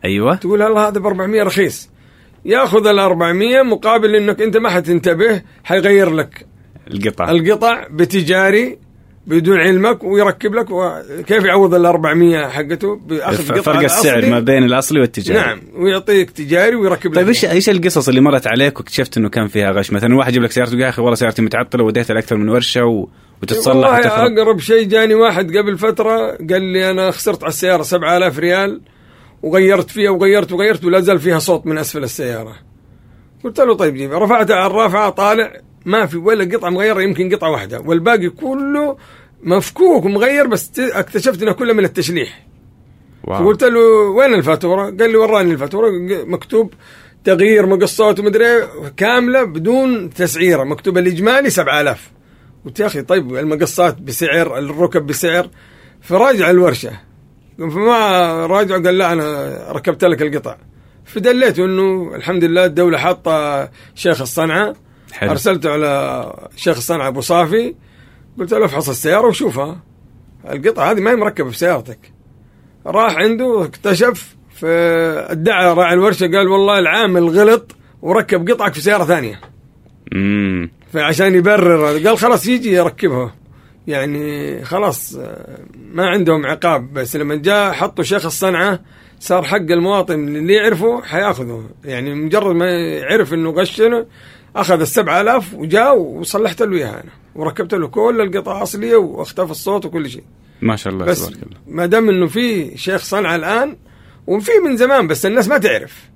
أيوه. 0.05 0.37
تقول 0.37 0.63
الله 0.63 0.89
هذا 0.89 1.01
ب 1.01 1.07
400 1.07 1.43
رخيص؟ 1.43 1.91
يأخذ 2.45 2.87
ال 2.87 2.99
400 2.99 3.63
مقابل 3.63 4.17
إنك 4.17 4.43
أنت 4.43 4.57
ما 4.57 4.69
حتنتبه 4.71 5.43
حيغير 5.65 6.11
لك 6.11 6.47
القطعه 6.91 7.31
القطع 7.31 7.87
بتجاري 7.91 8.79
بدون 9.27 9.61
علمك 9.61 10.05
ويركب 10.05 10.55
لك 10.55 10.67
وكيف 10.71 11.45
يعوض 11.45 11.75
ال 11.75 11.87
400 11.87 12.49
حقته؟ 12.49 12.97
بأخذ 12.97 13.43
ف- 13.43 13.53
قطع 13.53 13.61
فرق 13.63 13.83
السعر. 13.83 14.27
ما 14.27 14.41
بين 14.41 14.65
الأصلي 14.65 15.01
والتجاري. 15.01 15.39
نعم 15.41 15.61
ويعطيك 15.77 16.31
تجاري 16.31 16.77
ويركب 16.77 17.15
طيب 17.15 17.23
لك 17.23 17.29
إيش 17.29 17.45
إيش 17.45 17.69
القصص 17.71 18.09
اللي 18.09 18.21
مرت 18.21 18.47
عليك 18.47 18.79
واكتشفت 18.79 19.17
إنه 19.17 19.29
كان 19.29 19.47
فيها 19.49 19.71
غش؟ 19.71 19.93
مثلا 19.93 20.17
واحد 20.17 20.31
يجيب 20.31 20.43
لك 20.43 20.51
سيارته 20.53 20.77
يا 20.79 20.89
أخي 20.89 21.03
والله 21.03 21.15
سيارتي 21.17 21.43
متعطلة 21.43 21.85
وديتها 21.85 22.15
لاكثر 22.15 22.37
من 22.37 22.49
ورشة 22.49 22.85
و... 22.85 23.09
وتتصلح 23.43 23.75
والله 23.75 23.99
أقرب 24.07 24.59
شيء 24.61 24.83
جاني 24.89 25.15
واحد 25.15 25.57
قبل 25.57 25.79
فترة 25.79 26.31
قال 26.51 26.63
لي 26.63 26.91
أنا 26.91 27.11
خسرت 27.11 27.43
على 27.43 27.51
السيارة 27.51 27.83
7000 27.83 28.39
ريال 28.39 28.81
وغيرت 29.43 29.91
فيها 29.91 30.11
وغيرت 30.11 30.53
وغيرت 30.53 30.85
ولا 30.85 31.01
زال 31.01 31.19
فيها 31.19 31.39
صوت 31.39 31.67
من 31.67 31.79
أسفل 31.79 32.03
السيارة. 32.05 32.53
قلت 33.45 33.61
له 33.61 33.75
طيب 33.75 33.95
جيب 33.95 34.13
رفعتها 34.13 34.57
على 34.57 34.67
الرافعه 34.67 35.11
طالع 35.11 35.53
ما 35.87 36.07
في 36.07 36.17
ولا 36.17 36.57
قطعة 36.57 36.71
مغيرة 36.71 37.03
يمكن 37.03 37.35
قطعة 37.35 37.51
واحدة. 37.51 37.81
والباقي 37.81 38.29
كله 38.29 38.97
مفكوك 39.43 40.05
ومغير 40.05 40.47
بس 40.47 40.81
اكتشفت 40.81 41.43
إنه 41.43 41.53
كله 41.53 41.73
من 41.73 41.85
التشليح. 41.85 42.47
واو. 43.25 43.45
فقلت 43.45 43.65
له 43.65 43.81
وين 44.17 44.35
الفاتورة؟ 44.35 44.83
قال 44.85 45.11
لي 45.11 45.17
وراني 45.17 45.53
الفاتورة 45.53 45.91
مكتوب 46.27 46.75
تغيير 47.25 47.67
مقصات 47.67 48.21
ومدري 48.21 48.47
إيه 48.47 48.69
كاملة 48.97 49.43
بدون 49.45 50.11
تسعيرة 50.11 50.65
مكتوب 50.65 50.99
الإجمالي 50.99 51.51
7000 51.51 52.11
قلت 52.65 52.81
يا 52.81 52.87
أخي 52.87 53.03
طيب 53.03 53.37
المقصات 53.37 54.01
بسعر 54.01 54.59
الركب 54.59 55.07
بسعر. 55.07 55.51
فراجع 56.01 56.51
الورشة. 56.51 56.91
فما 57.59 57.99
راجع 58.47 58.75
قال 58.75 58.99
لا 58.99 59.13
أنا 59.13 59.57
ركبت 59.73 60.05
لك 60.05 60.23
القطع. 60.23 60.57
فدليته 61.05 61.65
إنه 61.65 62.15
الحمد 62.15 62.45
لله 62.45 62.65
الدولة 62.65 62.99
حاطة 62.99 63.69
شيخ 63.95 64.21
الصنعه 64.21 64.75
حلو. 65.13 65.31
ارسلته 65.31 65.71
على 65.71 66.33
شيخ 66.57 66.77
الصنعه 66.77 67.09
أبو 67.09 67.21
صافي 67.21 67.75
قلت 68.39 68.55
له 68.55 68.65
افحص 68.65 68.89
السيارة 68.89 69.27
وشوفها. 69.27 69.83
القطعة 70.51 70.91
هذه 70.91 71.01
ما 71.01 71.11
هي 71.11 71.17
مركبة 71.17 71.51
في 71.51 71.59
سيارتك. 71.59 71.99
راح 72.87 73.17
عنده 73.17 73.65
اكتشف 73.65 74.37
فادعى 74.55 75.75
راعي 75.75 75.95
الورشة 75.95 76.27
قال 76.27 76.49
والله 76.49 76.79
العامل 76.79 77.29
غلط 77.29 77.77
وركب 78.03 78.51
قطعك 78.51 78.75
في 78.75 78.81
سيارة 78.81 79.05
ثانية. 79.05 79.41
امم 80.15 80.71
فعشان 80.93 81.35
يبرر 81.35 82.07
قال 82.07 82.19
خلاص 82.19 82.47
يجي 82.47 82.73
يركبها. 82.73 83.35
يعني 83.87 84.65
خلاص 84.65 85.19
ما 85.75 86.07
عندهم 86.07 86.47
عقاب 86.47 86.93
بس 86.93 87.17
لما 87.17 87.35
جاء 87.35 87.73
حطوا 87.73 88.05
شيخ 88.05 88.25
الصنعة 88.25 88.81
صار 89.21 89.43
حق 89.43 89.57
المواطن 89.57 90.37
اللي 90.37 90.55
يعرفه 90.55 91.03
حياخذه. 91.03 91.71
يعني 91.85 92.15
مجرد 92.15 92.57
ما 92.57 92.71
يعرف 92.71 93.35
إنه 93.35 93.51
غشنا 93.51 94.07
أخذ 94.57 94.81
السبعة 94.81 95.21
آلاف 95.21 95.55
وجاء 95.55 95.99
وصلحت 95.99 96.63
له 96.63 96.77
إياها 96.77 97.03
أنا 97.03 97.13
وركبت 97.35 97.75
له 97.75 97.89
كل 97.89 98.21
القطع 98.21 98.63
اصليه 98.63 98.97
واختفى 98.97 99.51
الصوت 99.51 99.85
وكل 99.85 100.11
شيء. 100.11 100.25
ما 100.63 100.77
شاء 100.77 100.93
الله 100.93 101.05
بس 101.05 101.27
تبارك 101.27 101.43
الله. 101.43 101.59
ما 101.69 101.87
دام 101.87 102.09
إنه 102.09 102.27
في 102.27 102.79
شيخ 102.79 103.03
صنعة 103.03 103.37
الآن 103.37 103.77
وفي 104.27 104.53
من 104.65 104.77
زمان 104.77 105.07
بس 105.07 105.27
الناس 105.27 105.49
ما 105.49 105.59
تعرف. 105.59 106.11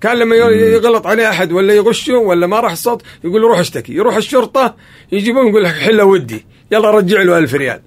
كان 0.00 0.18
لما 0.18 0.36
يغلط 0.36 1.06
عليه 1.06 1.28
أحد 1.28 1.52
ولا 1.52 1.74
يغشه 1.74 2.16
ولا 2.16 2.46
ما 2.46 2.60
راح 2.60 2.72
الصوت 2.72 3.02
يقول 3.24 3.42
له 3.42 3.48
روح 3.48 3.58
اشتكي 3.58 3.92
يروح 3.92 4.16
الشرطة 4.16 4.76
يجيبون 5.12 5.46
يقول 5.46 5.64
لك 5.64 5.74
حله 5.74 6.04
ودي 6.04 6.46
يلا 6.72 6.90
رجع 6.90 7.22
له 7.22 7.38
ألف 7.38 7.54
ريال. 7.54 7.80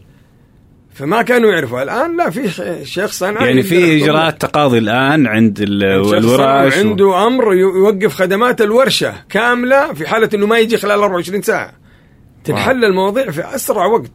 فما 0.95 1.21
كانوا 1.21 1.51
يعرفوا. 1.51 1.83
الآن 1.83 2.17
لا 2.17 2.29
في 2.29 2.49
شيخ 2.85 3.11
صنعه 3.11 3.45
يعني 3.45 3.63
في. 3.63 4.03
إجراءات 4.03 4.41
تقاضي 4.41 4.77
الآن 4.77 5.27
عند 5.27 5.59
ال- 5.61 6.05
شيخ 6.05 6.09
صنعة 6.11 6.19
الوراش 6.19 6.75
و- 6.77 6.79
عنده 6.79 7.27
أمر 7.27 7.53
يوقف 7.53 8.13
خدمات 8.13 8.61
الورشة 8.61 9.13
كاملة 9.29 9.93
في 9.93 10.07
حالة 10.07 10.29
إنه 10.33 10.45
ما 10.47 10.57
يجي 10.59 10.77
خلال 10.77 10.99
24 10.99 11.41
ساعة. 11.41 11.73
تنحل 12.43 12.85
المواضيع 12.85 13.31
في 13.31 13.55
أسرع 13.55 13.85
وقت. 13.85 14.11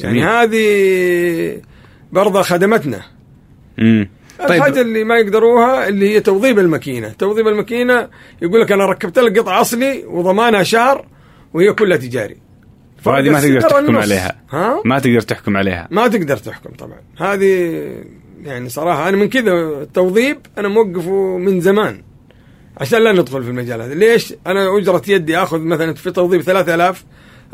يعني 0.00 0.20
جميل. 0.20 0.28
هذه 0.28 1.60
برضه 2.12 2.42
خدمتنا. 2.42 3.00
مم. 3.78 4.08
طيب. 4.38 4.50
الحاجة 4.50 4.80
اللي 4.80 5.04
ما 5.04 5.16
يقدروها 5.16 5.88
اللي 5.88 6.14
هي 6.14 6.20
توظيف 6.20 6.58
الماكينة. 6.58 7.08
توظيف 7.08 7.46
الماكينة 7.46 8.08
يقول 8.42 8.60
لك 8.60 8.72
أنا 8.72 8.84
ركبت 8.86 9.18
لك 9.18 9.38
قطع 9.38 9.60
أصلي 9.60 10.04
وضمانها 10.06 10.62
شهر 10.62 11.06
وهي 11.54 11.72
كلها 11.72 11.96
تجاري. 11.96 12.36
وهذه 13.06 13.30
ما 13.30 13.40
تقدر 13.40 13.60
تحكم 13.60 13.86
النص. 13.86 14.02
عليها. 14.02 14.36
ها؟ 14.50 14.82
ما 14.84 14.98
تقدر 14.98 15.20
تحكم 15.20 15.56
عليها. 15.56 15.88
ما 15.90 16.08
تقدر 16.08 16.36
تحكم 16.36 16.70
طبعا. 16.70 16.98
هذه 17.18 17.80
يعني 18.42 18.68
صراحة 18.68 19.08
أنا 19.08 19.16
من 19.16 19.28
كذا 19.28 19.52
التوظيف 19.82 20.36
أنا 20.58 20.68
موقفه 20.68 21.38
من 21.38 21.60
زمان 21.60 22.02
عشان 22.76 23.04
لا 23.04 23.12
ندخل 23.12 23.42
في 23.42 23.48
المجال 23.50 23.82
هذا. 23.82 23.94
ليش؟ 23.94 24.34
أنا 24.46 24.78
أجرة 24.78 25.02
يدي 25.08 25.38
آخذ 25.38 25.60
مثلا 25.60 25.94
في 25.94 26.10
توظيف 26.10 26.42
3000 26.42 27.04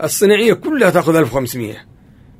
الصناعية 0.02 0.52
كلها 0.52 0.90
تأخذ 0.90 1.16
1500 1.16 1.74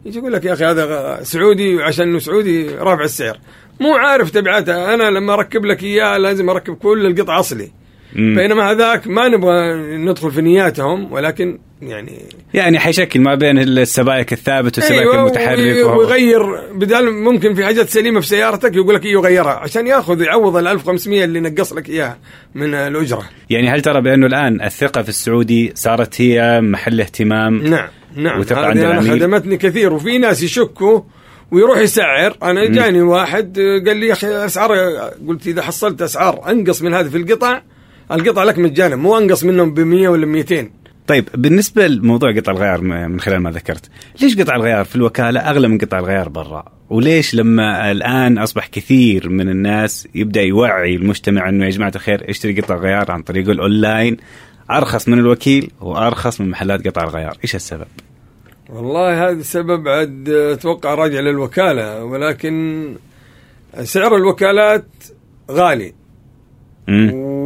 يجي 0.05 0.19
يقول 0.19 0.33
لك 0.33 0.45
يا 0.45 0.53
أخي 0.53 0.65
هذا 0.65 1.19
سعودي 1.23 1.83
عشان 1.83 2.09
إنه 2.09 2.19
سعودي 2.19 2.69
رافع 2.69 3.05
السعر. 3.05 3.39
مو 3.81 3.95
عارف 3.95 4.31
تبعاتها 4.31 4.95
أنا 4.95 5.11
لما 5.11 5.35
أركب 5.35 5.65
لك 5.65 5.83
إياه 5.83 6.19
لازم 6.19 6.51
أركب 6.51 6.75
كل 6.75 7.07
القطع 7.07 7.41
أصلي. 7.41 7.73
بينما 8.13 8.71
هذاك 8.71 9.07
ما 9.07 9.29
نبغى 9.29 9.75
ندخل 9.97 10.31
في 10.31 10.41
نياتهم 10.41 11.13
ولكن 11.13 11.59
يعني 11.83 12.23
يعني 12.55 12.79
حيشكل 12.79 13.21
ما 13.21 13.35
بين 13.35 13.59
السبائك 13.59 14.33
الثابت 14.33 14.79
والسبائك 14.79 15.03
أيوة 15.03 15.21
المتحرك 15.21 15.99
ويغير 15.99 16.43
بدل 16.75 17.11
ممكن 17.11 17.55
في 17.55 17.65
حاجات 17.65 17.89
سليمة 17.89 18.21
في 18.21 18.27
سيارتك 18.27 18.75
يقول 18.75 18.95
لك 18.95 19.07
أيوه 19.07 19.23
غيرها 19.23 19.53
عشان 19.53 19.87
ياخذ 19.87 20.21
يعوض 20.21 20.57
ال 20.57 20.67
1500 20.67 21.25
اللي 21.25 21.41
نقص 21.41 21.73
لك 21.73 21.89
إياها 21.89 22.19
من 22.55 22.75
الأجرة. 22.75 23.23
يعني 23.51 23.69
هل 23.69 23.81
ترى 23.81 24.01
بأنه 24.01 24.27
الآن 24.27 24.63
الثقة 24.63 25.03
في 25.03 25.09
السعودي 25.09 25.73
صارت 25.75 26.21
هي 26.21 26.61
محل 26.61 27.01
اهتمام؟ 27.01 27.63
نعم 27.63 27.89
نعم. 28.17 28.41
وثقة 28.41 28.67
عند 28.67 28.79
العميل. 28.79 29.11
خدمتني 29.11 29.57
كثير 29.57 29.93
وفي 29.93 30.19
ناس 30.19 30.43
يشكوا 30.43 31.01
ويروح 31.51 31.79
يسعر. 31.79 32.37
أنا 32.43 32.69
جاني 32.69 33.03
واحد 33.03 33.59
قال 33.87 33.97
لي 33.97 34.07
يا 34.07 34.13
أخي 34.13 34.45
أسعار 34.45 34.73
قلت 35.29 35.47
إذا 35.47 35.63
حصلت 35.63 36.03
أسعار 36.03 36.51
أنقص 36.51 36.83
من 36.83 36.95
هذه 36.95 37.09
في 37.09 37.17
القطع 37.17 37.63
القطع 38.13 38.45
لك 38.45 38.59
مجانا 38.59 38.97
مو 38.97 39.19
أنقص 39.19 39.45
منهم 39.45 39.75
ب 39.75 39.81
100 39.81 40.09
ولا 40.09 40.27
200 40.27 40.71
طيب 41.07 41.29
بالنسبة 41.35 41.87
لموضوع 41.87 42.37
قطع 42.37 42.53
الغيار 42.53 42.81
من 42.81 43.21
خلال 43.21 43.39
ما 43.39 43.51
ذكرت 43.51 43.91
ليش 44.23 44.41
قطع 44.41 44.57
الغيار 44.57 44.85
في 44.85 44.97
الوكالة 44.97 45.41
أغلى 45.41 45.69
من 45.69 45.79
قطع 45.79 45.99
الغيار 45.99 46.29
برا؟ 46.29 46.65
وليش 46.91 47.35
لما 47.35 47.91
الآن 47.91 48.39
أصبح 48.39 48.67
كثير 48.67 49.29
من 49.29 49.49
الناس 49.49 50.09
يبدأ 50.15 50.43
يوعي 50.43 50.95
المجتمع 50.97 51.49
إنه 51.49 51.65
يا 51.65 51.71
جماعة 51.71 51.93
الخير 51.95 52.31
اشتري 52.31 52.61
قطع 52.61 52.77
غيار 52.77 53.11
عن 53.11 53.23
طريق 53.23 53.51
الأونلاين 53.51 54.17
أرخص 54.71 55.09
من 55.09 55.19
الوكيل 55.19 55.71
وأرخص 55.81 56.41
من 56.41 56.51
محلات 56.51 56.89
قطع 56.89 57.05
الغيار. 57.05 57.39
إيش 57.45 57.55
السبب؟ 57.55 57.87
والله 58.69 59.29
هذا 59.29 59.41
السبب 59.41 59.89
عاد 59.89 60.29
أتوقع 60.29 60.95
راجع 60.95 61.21
للوكالة 61.21 62.05
ولكن 62.05 62.87
سعر 63.83 64.17
الوكالات 64.17 64.87
غالي. 65.51 65.93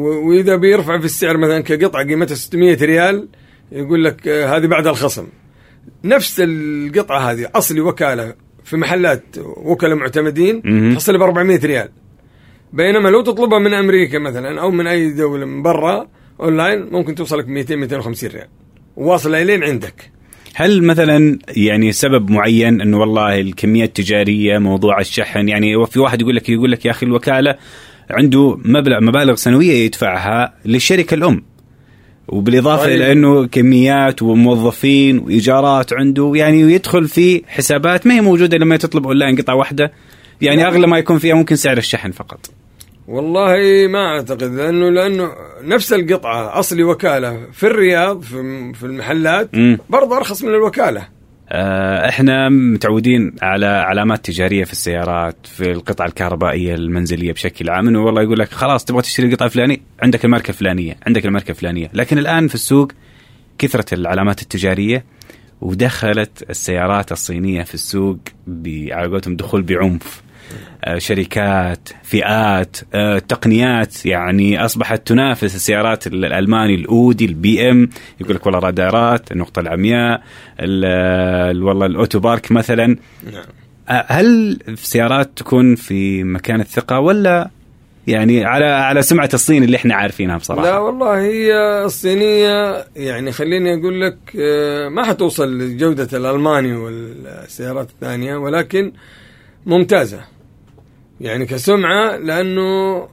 وإذا 0.04 0.56
بيرفع 0.56 0.98
في 0.98 1.04
السعر 1.04 1.36
مثلا 1.36 1.60
كقطعة 1.60 2.04
قيمتها 2.04 2.34
600 2.34 2.76
ريال 2.84 3.28
يقول 3.72 4.04
لك 4.04 4.28
آه، 4.28 4.56
هذه 4.56 4.66
بعد 4.66 4.86
الخصم. 4.86 5.26
نفس 6.04 6.40
القطعة 6.44 7.30
هذه 7.30 7.50
أصلي 7.54 7.80
وكالة 7.80 8.34
في 8.64 8.76
محلات 8.76 9.24
وكلاء 9.38 9.94
معتمدين. 9.94 10.62
تحصل 10.94 11.18
ب 11.18 11.22
400 11.22 11.60
ريال. 11.64 11.88
بينما 12.72 13.08
لو 13.08 13.22
تطلبها 13.22 13.58
من 13.58 13.74
أمريكا 13.74 14.18
مثلا 14.18 14.60
أو 14.60 14.70
من 14.70 14.86
أي 14.86 15.10
دولة 15.10 15.46
من 15.46 15.62
برا 15.62 16.08
أونلاين 16.40 16.88
ممكن 16.92 17.14
توصل 17.14 17.38
لك 17.38 17.48
200 17.48 17.76
250 17.76 18.30
ريال. 18.30 18.48
واصلة 18.96 19.42
إلين 19.42 19.64
عندك. 19.64 20.10
هل 20.54 20.82
مثلا 20.84 21.38
يعني 21.48 21.92
سبب 21.92 22.30
معين 22.30 22.80
إنه 22.80 22.98
والله 22.98 23.40
الكمية 23.40 23.84
التجارية 23.84 24.58
موضوع 24.58 25.00
الشحن 25.00 25.48
يعني 25.48 25.86
في 25.86 26.00
واحد 26.00 26.20
يقول 26.20 26.36
لك 26.36 26.48
يقول 26.48 26.72
لك 26.72 26.84
يا 26.84 26.90
أخي 26.90 27.06
الوكالة 27.06 27.56
عنده 28.10 28.58
مبلغ 28.64 29.00
مبالغ 29.00 29.34
سنوية 29.34 29.84
يدفعها 29.84 30.54
للشركة 30.64 31.14
الأم 31.14 31.42
وبالإضافة 32.28 32.84
طيب. 32.84 32.96
إلى 32.96 33.12
انه 33.12 33.46
كميات 33.46 34.22
وموظفين 34.22 35.18
وإيجارات 35.18 35.92
عنده 35.92 36.32
يعني 36.34 36.60
يدخل 36.60 37.08
في 37.08 37.42
حسابات 37.46 38.06
ما 38.06 38.14
هي 38.14 38.20
موجودة 38.20 38.56
لما 38.58 38.76
تطلب 38.76 39.06
أونلاين 39.06 39.36
قطعة 39.36 39.54
واحدة 39.54 39.92
يعني 40.40 40.62
لا. 40.62 40.68
أغلى 40.68 40.86
ما 40.86 40.98
يكون 40.98 41.18
فيها 41.18 41.34
ممكن 41.34 41.56
سعر 41.56 41.76
الشحن 41.78 42.10
فقط 42.10 42.50
والله 43.08 43.56
ما 43.88 44.06
أعتقد 44.08 44.42
لأنه 44.42 44.90
لأنه 44.90 45.30
نفس 45.62 45.92
القطعة 45.92 46.58
أصلي 46.58 46.82
وكالة 46.82 47.40
في 47.52 47.66
الرياض 47.66 48.22
في 48.22 48.72
في 48.74 48.86
المحلات. 48.86 49.50
برضه 49.90 50.16
أرخص 50.16 50.42
من 50.42 50.48
الوكالة 50.48 51.08
إحنا 52.08 52.48
متعودين 52.48 53.32
على 53.42 53.66
علامات 53.66 54.24
تجارية 54.24 54.64
في 54.64 54.72
السيارات 54.72 55.36
في 55.44 55.70
القطع 55.70 56.04
الكهربائية 56.04 56.74
المنزلية 56.74 57.32
بشكل 57.32 57.70
عام 57.70 57.88
إنه 57.88 58.04
والله 58.04 58.22
يقول 58.22 58.38
لك 58.38 58.52
خلاص 58.52 58.84
تبغى 58.84 59.02
تشتري 59.02 59.26
القطعه 59.26 59.46
الفلانيه 59.46 59.76
عندك 60.02 60.24
الماركة 60.24 60.48
الفلانية 60.48 60.96
عندك 61.06 61.26
الماركة 61.26 61.50
الفلانية. 61.50 61.90
لكن 61.94 62.18
الآن 62.18 62.48
في 62.48 62.54
السوق 62.54 62.92
كثرة 63.58 63.94
العلامات 63.94 64.42
التجارية 64.42 65.04
ودخلت 65.60 66.50
السيارات 66.50 67.12
الصينية 67.12 67.62
في 67.62 67.74
السوق 67.74 68.18
على 68.68 69.06
قولتهم 69.06 69.36
دخول 69.36 69.62
بعنف. 69.62 70.22
آه، 70.22 70.23
شركات 70.98 71.88
فئات 72.02 72.76
آه، 72.94 73.18
تقنيات 73.18 74.06
يعني 74.06 74.64
أصبحت 74.64 75.06
تنافس 75.06 75.54
السيارات 75.54 76.06
ال- 76.06 76.24
الألماني 76.24 76.74
الاودي 76.74 77.24
البي 77.24 77.70
ام 77.70 77.88
يقول 78.20 78.34
لك 78.34 78.46
والله 78.46 78.60
رادارات 78.60 79.32
النقطة 79.32 79.60
العمياء 79.60 80.22
ال- 80.60 80.84
ال- 81.56 81.62
والله 81.62 81.86
ال 81.86 81.93
auto 81.93 82.18
park 82.20 82.52
مثلا. 82.52 82.86
نعم. 83.32 83.44
آه، 83.88 84.04
هل 84.08 84.58
في 84.76 84.86
سيارات 84.86 85.30
تكون 85.36 85.74
في 85.74 86.24
مكان 86.24 86.60
الثقة 86.60 87.00
ولا 87.00 87.50
يعني 88.06 88.44
على 88.44 88.64
على 88.64 89.02
سمعة 89.02 89.28
الصين 89.34 89.62
اللي 89.62 89.76
إحنا 89.76 89.94
عارفينها 89.94 90.36
بصراحة؟ 90.36 90.62
لا 90.62 90.78
والله 90.78 91.20
هي 91.20 91.52
الصينية 91.84 92.84
يعني 92.96 93.32
خليني 93.32 93.74
أقول 93.74 94.00
لك 94.00 94.16
آه، 94.40 94.88
ما 94.88 95.04
حتوصل 95.04 95.58
لجودة 95.58 96.08
الألماني 96.18 96.72
والسيارات 96.76 97.90
الثانية 97.90 98.36
ولكن 98.36 98.92
ممتازة. 99.66 100.20
يعني 101.20 101.46
كسمعة 101.46 102.16
لأنه 102.16 103.08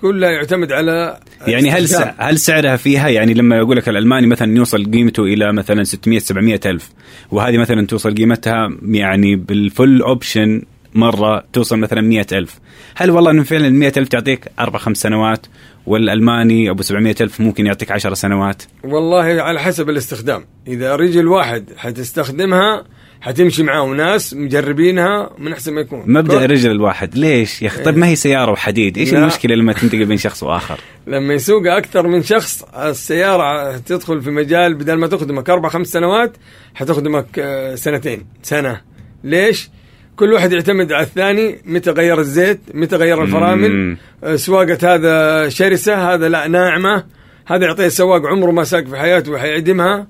كلها 0.00 0.30
يعتمد 0.30 0.72
على 0.72 1.20
يعني 1.46 1.70
هل. 1.70 1.88
سع- 1.88 2.14
هل 2.18 2.38
سعرها 2.38 2.76
فيها؟ 2.76 3.08
يعني 3.08 3.34
لما 3.34 3.56
يقول 3.56 3.76
لك 3.76 3.88
الألماني 3.88 4.26
مثلا 4.26 4.56
يوصل 4.56 4.90
قيمته 4.90 5.22
إلى 5.24 5.52
مثلا 5.52 5.84
600 5.84 6.18
700 6.18 6.60
ألف 6.66 6.90
وهذه 7.30 7.58
مثلا 7.58 7.86
توصل 7.86 8.14
قيمتها 8.14 8.68
يعني 8.82 9.36
بالفل 9.36 10.02
اوبشن 10.02 10.62
مرة 10.94 11.44
توصل 11.52 11.78
مثلا 11.78 12.00
100 12.00 12.26
ألف. 12.32 12.58
هل 12.96 13.10
والله 13.10 13.30
إنه 13.30 13.42
فعلا 13.42 13.66
ال 13.66 13.74
100 13.74 13.92
ألف 13.96 14.08
تعطيك 14.08 14.48
أربع 14.60 14.78
خمس 14.78 14.96
سنوات؟ 14.96 15.46
والألماني 15.86 16.70
أبو 16.70 16.82
700 16.82 17.14
ألف 17.20 17.40
ممكن 17.40 17.66
يعطيك 17.66 17.90
10 17.92 18.14
سنوات. 18.14 18.62
والله 18.84 19.22
على 19.42 19.60
حسب 19.60 19.90
الاستخدام. 19.90 20.44
إذا 20.66 20.96
رجل 20.96 21.28
واحد 21.28 21.64
حتستخدمها 21.76 22.84
حتمشي 23.20 23.62
معاه 23.62 23.86
ناس 23.86 24.34
مجربينها 24.34 25.30
من 25.38 25.52
أحسن 25.52 25.72
ما 25.74 25.80
يكون. 25.80 26.02
مبدأ 26.06 26.38
كل- 26.38 26.44
الرجل 26.44 26.70
الواحد. 26.70 27.18
ليش؟ 27.18 27.62
يا 27.62 27.66
أخي 27.66 27.82
طيب 27.82 27.96
ما 27.96 28.06
هي 28.06 28.16
سيارة 28.16 28.52
وحديد. 28.52 28.98
إيش 28.98 29.12
لا. 29.12 29.18
المشكلة 29.18 29.54
لما 29.54 29.72
تنتقل 29.72 30.04
بين 30.04 30.16
شخص 30.16 30.42
وآخر؟ 30.42 30.80
لما 31.06 31.34
يسوق 31.34 31.62
أكثر 31.66 32.06
من 32.06 32.22
شخص 32.22 32.62
السيارة 32.62 33.76
تدخل 33.76 34.22
في 34.22 34.30
مجال 34.30 34.74
بدل 34.74 34.94
ما 34.94 35.06
تخدمك 35.06 35.50
أربع 35.50 35.68
خمس 35.68 35.86
سنوات 35.86 36.36
حتخدمك 36.74 37.26
آه، 37.38 37.74
سنتين 37.74 38.26
سنة. 38.42 38.80
ليش؟ 39.24 39.70
كل 40.16 40.32
واحد 40.32 40.52
يعتمد 40.52 40.92
على 40.92 41.02
الثاني 41.06 41.58
متى 41.64 41.90
غير 41.90 42.20
الزيت 42.20 42.60
متى 42.74 42.96
غير 42.96 43.22
الفرامل. 43.22 43.96
آه، 44.24 44.36
سواقة 44.36 44.94
هذا 44.94 45.48
شرسة 45.48 46.14
هذا 46.14 46.28
لا 46.28 46.48
ناعمة. 46.48 47.04
هذا 47.46 47.64
يعطيه 47.66 47.88
سواق 47.88 48.26
عمره 48.26 48.50
ما 48.50 48.64
ساق 48.64 48.84
في 48.84 48.96
حياته 48.96 49.32
وحيعدمها. 49.32 50.06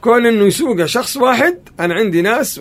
كون 0.00 0.26
إنه 0.26 0.44
يسوق 0.44 0.84
شخص 0.84 1.16
واحد 1.16 1.58
أنا 1.80 1.94
عندي 1.94 2.22
ناس 2.22 2.60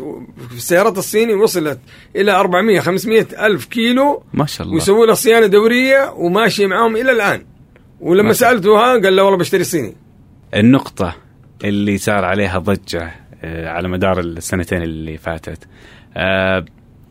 في 0.50 0.56
السيارات 0.56 0.98
الصيني 0.98 1.34
وصلت 1.34 1.80
إلى 2.16 2.32
400 2.32 2.80
500 2.80 3.26
ألف 3.40 3.66
كيلو 3.66 4.24
ما 4.34 4.46
شاء 4.46 4.66
الله 4.66 4.76
ويسووا 4.76 5.06
له 5.06 5.14
صيانة 5.14 5.46
دورية 5.46 6.14
وماشي 6.16 6.66
معاهم 6.66 6.96
إلى 6.96 7.12
الآن 7.12 7.46
ولما 8.00 8.34
سالته 8.34 8.78
ها 8.78 9.02
قال 9.02 9.16
له 9.16 9.24
والله 9.24 9.38
بشتري 9.38 9.64
صيني 9.64 9.96
النقطة 10.54 11.16
اللي 11.64 11.98
صار 11.98 12.26
عليها 12.26 12.60
ضجة 12.60 13.12
آه، 13.44 13.70
على 13.70 13.88
مدار 13.88 14.20
السنتين 14.20 14.84
اللي 14.84 15.18
فاتت 15.18 15.68
آه، 16.18 16.66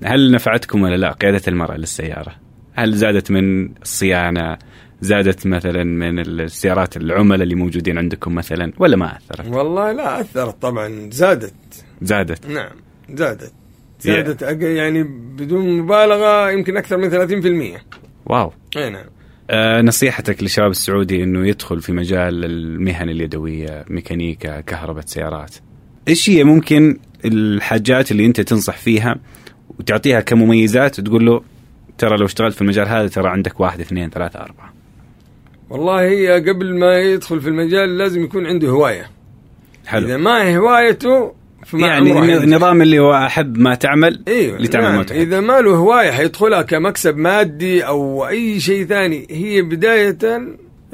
هل 0.05 0.31
نفعتكم 0.31 0.83
ولا 0.83 0.97
لا 0.97 1.13
قيادة 1.13 1.43
المرأة 1.49 1.77
للسيارة؟ 1.77 2.33
هل 2.75 2.93
زادت 2.93 3.31
من 3.31 3.75
الصيانة؟ 3.83 4.59
زادت 5.05 5.47
مثلا 5.47 5.85
من 5.85 6.19
السيارات 6.19 6.97
العملاء 6.97 7.43
اللي 7.43 7.55
موجودين 7.55 7.99
عندكم 7.99 8.35
مثلا 8.35 8.73
ولا 8.79 8.97
ما 8.97 9.17
أثرت؟ 9.17 9.47
والله 9.49 9.93
لا 9.93 10.21
أثرت 10.21 10.63
طبعا 10.63 11.09
زادت. 11.13 11.55
زادت. 12.03 12.47
نعم 12.47 12.71
زادت. 13.15 13.53
زادت 14.01 14.45
أق- 14.45 14.63
يعني 14.63 15.03
بدون 15.37 15.79
مبالغة 15.79 16.51
يمكن 16.51 16.77
أكثر 16.77 16.97
من 16.97 17.11
30% 17.11 17.81
واو. 18.27 18.53
إي 18.77 18.91
نعم. 18.91 19.05
آه، 19.51 19.83
نصيحتك 19.83 20.43
للشباب 20.43 20.71
السعودي 20.71 21.23
إنه 21.23 21.49
يدخل 21.49 21.81
في 21.81 21.93
مجال 21.93 22.45
المهن 22.45 23.09
اليدوية 23.09 23.85
ميكانيكا 23.89 24.61
كهرباء 24.61 25.05
سيارات. 25.07 25.55
إيش 26.09 26.31
هي 26.31 26.45
ممكن 26.45 26.99
الحاجات 27.25 28.11
اللي 28.13 28.27
أنت 28.27 28.41
تنصح 28.41 28.77
فيها 28.77 29.17
وتعطيها 29.79 30.21
كمميزات 30.21 30.99
وتقول 30.99 31.27
له 31.27 31.43
ترى 31.99 32.17
لو 32.17 32.27
اشتغلت 32.27 32.55
في 32.55 32.63
المجال 32.63 32.89
هذا 32.89 33.09
ترى 33.09 33.29
عندك 33.29 33.61
واحد 33.61 33.81
اثنين 33.81 34.11
ثلاثة 34.11 34.41
أربعة 34.41 34.73
والله 35.75 36.01
هي 36.01 36.33
قبل 36.49 36.79
ما 36.79 36.99
يدخل 36.99 37.41
في 37.41 37.49
المجال 37.49 37.99
لازم 37.99 38.25
يكون 38.25 38.47
عنده 38.47 38.69
هواية. 38.69 39.01
إذا 39.01 39.91
حلو 39.91 40.19
ما 40.19 40.43
هي 40.43 40.57
هوايته 40.57 41.33
فما 41.67 41.87
يعني. 41.87 42.37
النظام 42.37 42.83
اللي 42.83 42.99
هو 42.99 43.15
أحب 43.15 43.59
ما 43.59 43.75
تعمل 43.75 44.23
أيوه 44.29 44.59
لتعمل 44.59 44.85
نعم. 44.85 44.97
ما 44.97 45.03
تحب. 45.03 45.17
إذا 45.17 45.41
ما 45.41 45.61
له 45.61 45.71
هواية 45.71 46.11
حيدخلها 46.11 46.63
كمكسب 46.63 47.17
مادي 47.17 47.87
أو 47.87 48.29
أي 48.29 48.61
شيء 48.61 48.85
ثاني. 48.85 49.27
هي 49.31 49.63
بداية 49.63 50.19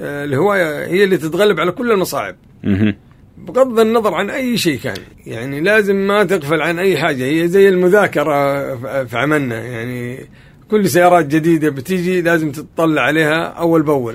آه، 0.01 0.25
الهواية 0.25 0.87
هي 0.87 1.05
اللي 1.05 1.17
تتغلب 1.17 1.61
على 1.61 1.73
كل 1.73 1.93
المصاعب. 1.93 2.37
مهم. 2.65 2.97
بغض 3.39 3.81
النظر 3.81 4.15
عن 4.15 4.31
أي 4.31 4.57
شيء 4.57 4.79
كان. 4.79 4.97
يعني 5.27 5.61
لازم 5.61 5.97
ما 5.97 6.25
تغفل 6.25 6.63
عن 6.63 6.79
أي 6.79 6.99
حاجة. 6.99 7.25
هي 7.25 7.49
زي 7.49 7.69
المذاكرة 7.69 8.75
في 9.05 9.19
عملنا. 9.19 9.65
يعني 9.65 10.27
كل 10.71 10.89
سيارات 10.89 11.27
جديدة 11.27 11.71
بتيجي 11.71 12.21
لازم 12.21 12.53
تطلع 12.53 13.03
عليها 13.03 13.45
أول 13.45 13.83
بأول. 13.83 14.15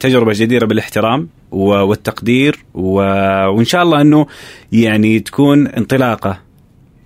تجربة 0.00 0.32
جديرة 0.34 0.66
بالاحترام 0.66 1.28
والتقدير 1.50 2.64
و... 2.74 2.92
وإن 3.48 3.64
شاء 3.64 3.82
الله 3.82 4.00
أنه 4.00 4.26
يعني 4.72 5.20
تكون 5.20 5.66
انطلاقة 5.66 6.38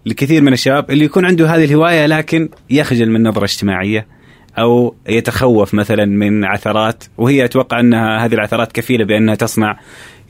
لكثير 0.06 0.42
من 0.42 0.52
الشباب 0.52 0.90
اللي 0.90 1.04
يكون 1.04 1.24
عنده 1.24 1.54
هذه 1.54 1.64
الهواية 1.64 2.06
لكن 2.06 2.48
يخجل 2.70 3.10
من 3.10 3.22
نظرة 3.22 3.44
اجتماعية 3.44 4.06
أو 4.58 4.94
يتخوف 5.08 5.74
مثلا 5.74 6.04
من 6.04 6.44
عثرات 6.44 7.04
وهي 7.18 7.44
أتوقع 7.44 7.80
أنها 7.80 8.24
هذه 8.24 8.34
العثرات 8.34 8.72
كفيلة 8.72 9.04
بأنها 9.04 9.34
تصنع 9.34 9.78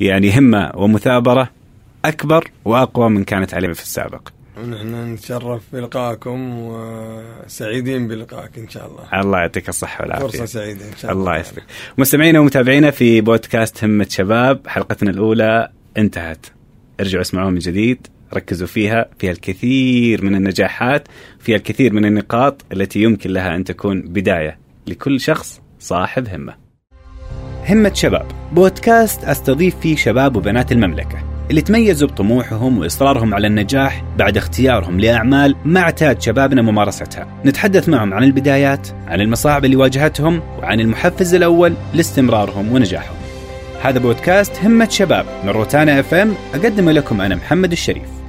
يعني 0.00 0.38
همة 0.38 0.72
ومثابرة 0.74 1.50
أكبر 2.04 2.50
وأقوى 2.64 3.10
من 3.10 3.24
كانت 3.24 3.54
عليه 3.54 3.72
في 3.72 3.82
السابق. 3.82 4.28
ونحن 4.60 5.12
نتشرف 5.12 5.62
بلقائكم 5.72 6.58
وسعيدين 6.58 8.08
بلقائك 8.08 8.58
إن 8.58 8.68
شاء 8.68 8.86
الله. 8.86 9.20
الله 9.20 9.38
يعطيك 9.38 9.68
الصحة 9.68 10.02
والعافية. 10.02 10.26
فرصة 10.26 10.44
سعيدة 10.44 10.88
إن 10.88 10.96
شاء 10.96 11.12
الله. 11.12 11.22
الله 11.22 11.40
يسلمك. 11.40 11.64
مستمعينا 11.98 12.40
ومتابعينا 12.40 12.90
في 12.90 13.20
بودكاست 13.20 13.84
همة 13.84 14.06
شباب 14.10 14.60
حلقتنا 14.66 15.10
الأولى 15.10 15.68
انتهت. 15.96 16.46
ارجعوا 17.00 17.22
اسمعوها 17.22 17.50
من 17.50 17.58
جديد 17.58 18.06
ركزوا 18.34 18.66
فيها 18.66 19.06
فيها 19.18 19.32
الكثير 19.32 20.24
من 20.24 20.34
النجاحات 20.34 21.08
فيها 21.38 21.56
الكثير 21.56 21.92
من 21.92 22.04
النقاط 22.04 22.64
التي 22.72 23.02
يمكن 23.02 23.30
لها 23.30 23.56
أن 23.56 23.64
تكون 23.64 24.02
بداية 24.02 24.58
لكل 24.86 25.20
شخص 25.20 25.60
صاحب 25.78 26.28
همة. 26.28 26.54
همة 27.68 27.92
شباب 27.94 28.26
بودكاست 28.52 29.24
أستضيف 29.24 29.80
فيه 29.80 29.96
شباب 29.96 30.36
وبنات 30.36 30.72
المملكة. 30.72 31.29
اللي 31.50 31.60
تميزوا 31.60 32.08
بطموحهم 32.08 32.78
وإصرارهم 32.78 33.34
على 33.34 33.46
النجاح 33.46 34.04
بعد 34.18 34.36
اختيارهم 34.36 35.00
لأعمال 35.00 35.56
ما 35.64 35.80
اعتاد 35.80 36.22
شبابنا 36.22 36.62
ممارستها. 36.62 37.26
نتحدث 37.44 37.88
معهم 37.88 38.14
عن 38.14 38.24
البدايات 38.24 38.88
عن 39.06 39.20
المصاعب 39.20 39.64
اللي 39.64 39.76
واجهتهم 39.76 40.40
وعن 40.58 40.80
المحفز 40.80 41.34
الأول 41.34 41.74
لاستمرارهم 41.94 42.72
ونجاحهم. 42.72 43.16
هذا 43.82 43.98
بودكاست 43.98 44.64
همة 44.64 44.88
شباب 44.88 45.26
من 45.44 45.50
روتانا 45.50 46.00
إف 46.00 46.14
إم 46.14 46.34
أقدم 46.54 46.90
لكم 46.90 47.20
أنا 47.20 47.34
محمد 47.34 47.72
الشريف. 47.72 48.19